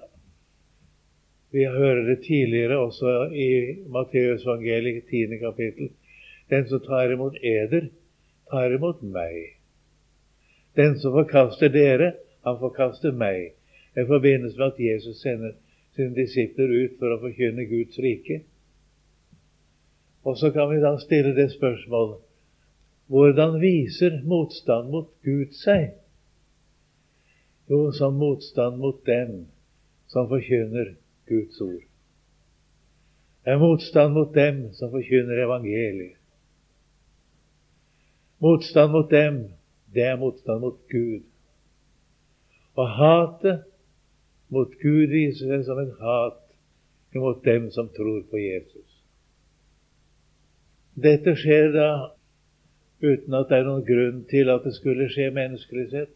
Vi 1.53 1.65
hører 1.65 2.03
det 2.07 2.19
tidligere 2.27 2.77
også 2.77 3.29
i 3.31 3.49
Matteusevangeliet, 3.87 5.03
10. 5.09 5.37
kapittel. 5.41 5.89
Den 6.49 6.67
som 6.67 6.79
tar 6.79 7.11
imot 7.13 7.35
eder, 7.41 7.89
tar 8.51 8.75
imot 8.75 9.01
meg. 9.01 9.57
Den 10.75 10.99
som 10.99 11.13
forkaster 11.13 11.69
dere, 11.69 12.13
han 12.43 12.59
forkaster 12.59 13.11
meg. 13.11 13.53
I 13.95 14.05
forbindelse 14.09 14.57
med 14.57 14.73
at 14.73 14.79
Jesus 14.79 15.21
sender 15.21 15.53
sine 15.95 16.15
disipler 16.17 16.71
ut 16.83 16.97
for 16.99 17.13
å 17.13 17.21
forkynne 17.21 17.67
Guds 17.69 17.99
rike. 18.01 18.41
Og 20.23 20.37
så 20.39 20.49
kan 20.55 20.71
vi 20.71 20.81
da 20.81 20.95
stille 21.01 21.35
det 21.37 21.51
spørsmålet 21.53 22.21
hvordan 23.11 23.59
viser 23.61 24.21
motstand 24.25 24.89
mot 24.89 25.09
Gud 25.27 25.51
seg? 25.59 25.91
Jo, 27.69 27.91
som 27.91 28.15
motstand 28.17 28.79
mot 28.79 29.03
dem 29.05 29.43
som 30.07 30.29
forkynner 30.31 30.95
Guds 31.29 31.59
ord. 31.61 31.83
Det 33.43 33.51
er 33.51 33.59
motstand 33.59 34.15
mot 34.15 34.31
dem 34.33 34.69
som 34.73 34.91
forkynner 34.91 35.43
evangeliet. 35.43 36.22
Motstand 38.43 38.91
mot 38.91 39.11
dem, 39.11 39.37
det 39.93 40.03
er 40.03 40.17
motstand 40.19 40.59
mot 40.65 40.79
Gud. 40.91 41.23
Og 42.75 42.89
hatet 42.97 43.63
mot 44.51 44.73
Gud 44.81 45.13
viser 45.13 45.51
seg 45.53 45.67
som 45.67 45.79
en 45.79 45.93
hat 46.01 46.41
mot 47.15 47.43
dem 47.45 47.69
som 47.71 47.91
tror 47.93 48.23
på 48.31 48.41
Jesus. 48.41 48.89
Dette 50.93 51.35
skjer 51.39 51.71
da 51.73 51.89
uten 53.03 53.37
at 53.37 53.49
det 53.49 53.59
er 53.59 53.67
noen 53.67 53.85
grunn 53.85 54.19
til 54.31 54.51
at 54.53 54.65
det 54.65 54.73
skulle 54.77 55.09
skje 55.11 55.29
menneskelig 55.33 55.87
sett. 55.91 56.11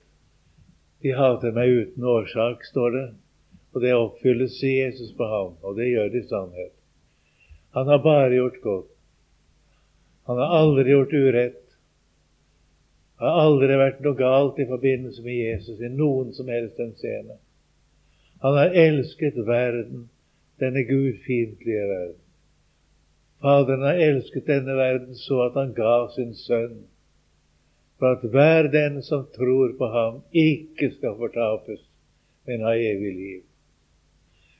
De 1.04 1.14
hater 1.14 1.54
meg 1.54 1.70
uten 1.70 2.06
årsak, 2.08 2.66
står 2.66 2.92
det. 2.96 3.08
Og 3.76 3.84
det 3.84 3.94
oppfylles 3.94 4.58
i 4.66 4.74
Jesus 4.80 5.12
på 5.18 5.26
ham, 5.30 5.56
og 5.62 5.78
det 5.78 5.90
gjør 5.92 6.12
det 6.14 6.24
i 6.24 6.30
sannhet. 6.30 6.74
Han 7.78 7.90
har 7.92 8.02
bare 8.02 8.34
gjort 8.34 8.62
godt. 8.64 8.94
Han 10.28 10.40
har 10.42 10.56
aldri 10.60 10.92
gjort 10.92 11.14
urett. 11.14 11.67
Det 13.18 13.26
har 13.26 13.40
aldri 13.42 13.78
vært 13.80 14.04
noe 14.06 14.18
galt 14.18 14.60
i 14.62 14.68
forbindelse 14.70 15.24
med 15.26 15.40
Jesus 15.40 15.80
i 15.82 15.90
noen 15.90 16.36
som 16.38 16.50
helst 16.54 16.78
henseende. 16.78 17.40
Han 18.46 18.54
har 18.60 18.76
elsket 18.78 19.40
verden, 19.48 20.06
denne 20.62 20.84
gudfiendtlige 20.86 21.88
verden. 21.90 22.22
Faderen 23.42 23.86
har 23.86 24.04
elsket 24.06 24.46
denne 24.50 24.78
verden 24.78 25.18
så 25.18 25.42
at 25.48 25.58
han 25.58 25.74
ga 25.78 25.98
sin 26.14 26.34
sønn, 26.38 26.78
for 27.98 28.18
at 28.18 28.30
hver 28.30 28.70
den 28.74 29.02
som 29.06 29.26
tror 29.34 29.74
på 29.78 29.90
ham, 29.94 30.22
ikke 30.30 30.92
skal 30.94 31.18
fortapes, 31.18 31.82
men 32.46 32.66
ha 32.66 32.78
evig 32.78 33.14
liv. 33.18 33.44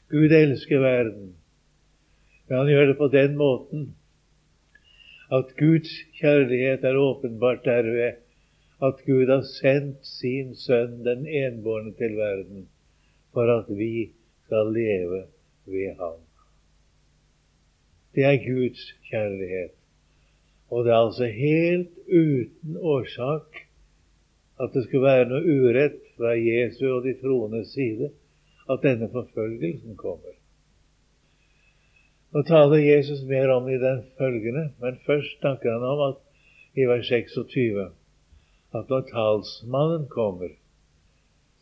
Gud 0.10 0.34
elsker 0.34 0.82
verden, 0.82 1.36
men 2.48 2.58
han 2.58 2.70
gjør 2.72 2.90
det 2.90 2.98
på 2.98 3.14
den 3.14 3.38
måten 3.38 3.90
at 5.34 5.52
Guds 5.60 5.92
kjærlighet 6.18 6.86
er 6.88 6.98
åpenbart 6.98 7.66
derved 7.66 8.24
at 8.84 9.02
Gud 9.06 9.30
har 9.30 9.42
sendt 9.42 10.06
sin 10.06 10.54
sønn, 10.56 11.00
den 11.06 11.26
enbårne, 11.28 11.94
til 11.98 12.18
verden 12.18 12.68
for 13.34 13.50
at 13.60 13.70
vi 13.78 14.12
skal 14.46 14.72
leve 14.74 15.24
ved 15.66 15.96
ham. 15.98 16.22
Det 18.16 18.24
er 18.24 18.38
Guds 18.46 18.84
kjærlighet. 19.10 19.74
Og 20.70 20.86
det 20.86 20.92
er 20.92 21.06
altså 21.06 21.26
helt 21.26 21.94
uten 22.08 22.78
årsak 22.78 23.64
at 24.60 24.74
det 24.74 24.84
skulle 24.84 25.06
være 25.06 25.28
noe 25.30 25.42
urett 25.46 26.00
fra 26.18 26.34
Jesu 26.34 26.88
og 26.90 27.04
de 27.06 27.14
troendes 27.22 27.70
side 27.76 28.10
at 28.70 28.84
denne 28.84 29.10
forfølgelsen 29.14 29.96
kommer. 29.96 30.34
Nå 32.34 32.44
taler 32.50 32.82
Jesus 32.84 33.22
mer 33.30 33.54
om 33.54 33.70
i 33.70 33.78
den 33.80 34.02
følgende, 34.18 34.70
men 34.82 34.98
først 35.06 35.40
snakker 35.40 35.72
han 35.72 35.86
om 35.86 36.02
at 36.10 36.18
i 36.78 36.90
vers 36.90 37.08
26 37.08 37.86
at 38.78 38.90
når 38.90 39.06
talsmannen 39.12 40.08
kommer, 40.12 40.54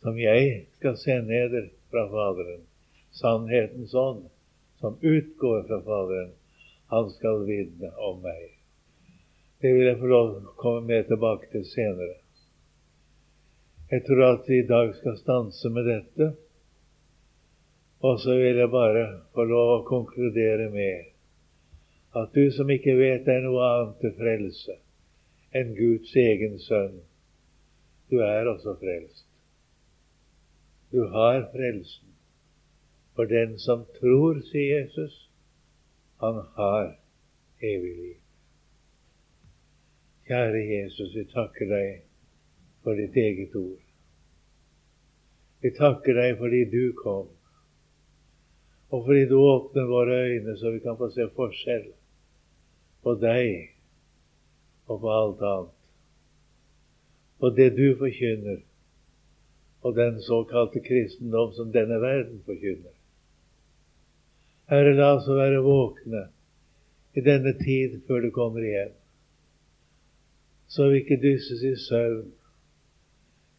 som 0.04 0.18
jeg 0.20 0.66
skal 0.76 0.96
sende 1.00 1.32
neder 1.32 1.68
fra 1.90 2.04
Faderen, 2.12 2.66
sannhetens 3.16 3.94
ånd, 3.94 4.26
som 4.80 4.98
utgår 5.00 5.64
fra 5.68 5.80
Faderen, 5.86 6.34
han 6.92 7.10
skal 7.16 7.42
vitne 7.48 7.90
om 8.08 8.20
meg. 8.22 8.52
Det 9.60 9.72
vil 9.72 9.88
jeg 9.88 9.98
få 9.98 10.12
lov 10.12 10.32
til 10.34 10.48
å 10.50 10.56
komme 10.60 10.86
mer 10.90 11.06
tilbake 11.08 11.50
til 11.54 11.64
senere. 11.72 12.16
Jeg 13.90 14.02
tror 14.06 14.24
at 14.26 14.48
vi 14.50 14.60
i 14.60 14.68
dag 14.68 14.92
skal 14.98 15.16
stanse 15.18 15.70
med 15.72 15.86
dette. 15.88 16.32
Og 18.04 18.18
så 18.20 18.34
vil 18.36 18.58
jeg 18.60 18.70
bare 18.70 19.04
få 19.34 19.46
lov 19.48 19.72
å 19.72 19.84
konkludere 19.88 20.68
med 20.74 21.12
at 22.16 22.34
du 22.34 22.50
som 22.52 22.70
ikke 22.70 22.96
vet 22.98 23.28
er 23.28 23.42
noe 23.44 23.64
annet 23.70 24.02
til 24.02 24.12
frelse 24.18 24.76
enn 25.56 25.74
Guds 25.78 26.12
egen 26.20 26.58
sønn, 26.62 26.98
du 28.10 28.18
er 28.22 28.48
også 28.50 28.76
frelst. 28.80 29.26
Du 30.92 31.02
har 31.12 31.40
frelsen. 31.52 32.12
For 33.16 33.28
den 33.30 33.56
som 33.58 33.86
tror, 33.98 34.42
sier 34.50 34.82
Jesus, 34.82 35.14
han 36.20 36.42
har 36.58 36.92
evig 37.64 37.94
liv. 37.96 38.18
Kjære 40.28 40.62
Jesus, 40.66 41.14
vi 41.14 41.24
takker 41.32 41.70
deg 41.70 42.04
for 42.84 42.98
ditt 42.98 43.16
eget 43.16 43.56
ord. 43.56 43.80
Vi 45.62 45.72
takker 45.78 46.18
deg 46.20 46.36
fordi 46.40 46.64
du 46.70 46.82
kom 47.00 47.32
og 48.90 49.04
fordi 49.06 49.24
du 49.28 49.36
åpner 49.38 49.84
våre 49.84 50.14
øyne, 50.28 50.58
så 50.58 50.70
vi 50.70 50.78
kan 50.78 50.96
få 50.96 51.10
se 51.10 51.26
forskjell 51.34 51.88
på 53.02 53.14
deg 53.22 53.75
og 54.86 55.00
på 55.00 55.12
alt 55.12 55.42
annet. 55.42 55.72
På 57.40 57.50
det 57.56 57.70
du 57.76 57.96
forkynner, 57.98 58.60
og 59.82 59.96
den 59.96 60.20
såkalte 60.22 60.80
kristendom 60.80 61.52
som 61.52 61.72
denne 61.72 62.00
verden 62.00 62.40
forkynner. 62.46 62.94
Herre, 64.70 64.94
la 64.98 65.12
oss 65.18 65.28
være 65.28 65.62
våkne 65.62 66.24
i 67.14 67.22
denne 67.22 67.52
tid 67.60 68.00
før 68.06 68.24
du 68.24 68.30
kommer 68.34 68.64
igjen, 68.66 68.96
så 70.68 70.88
vi 70.90 71.02
ikke 71.02 71.20
dysses 71.22 71.62
i 71.62 71.76
søvn, 71.84 72.32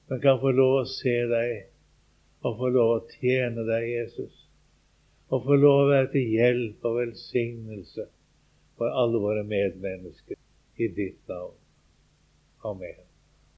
men 0.09 0.19
kan 0.23 0.41
få 0.41 0.51
lov 0.55 0.81
å 0.81 0.89
se 0.89 1.15
deg 1.31 1.53
og 2.43 2.59
få 2.59 2.73
lov 2.75 2.91
å 2.97 3.05
tjene 3.13 3.63
deg, 3.67 3.87
Jesus 3.87 4.47
og 5.29 5.43
få 5.43 5.57
lov 5.59 5.81
å 5.81 5.87
være 5.91 6.09
til 6.13 6.35
hjelp 6.37 6.85
og 6.87 6.99
velsignelse 7.01 8.05
for 8.79 8.99
alle 9.01 9.19
våre 9.19 9.43
medmennesker 9.47 10.39
i 10.77 10.87
ditt 10.87 11.27
navn. 11.27 11.57
Amen. 12.63 13.06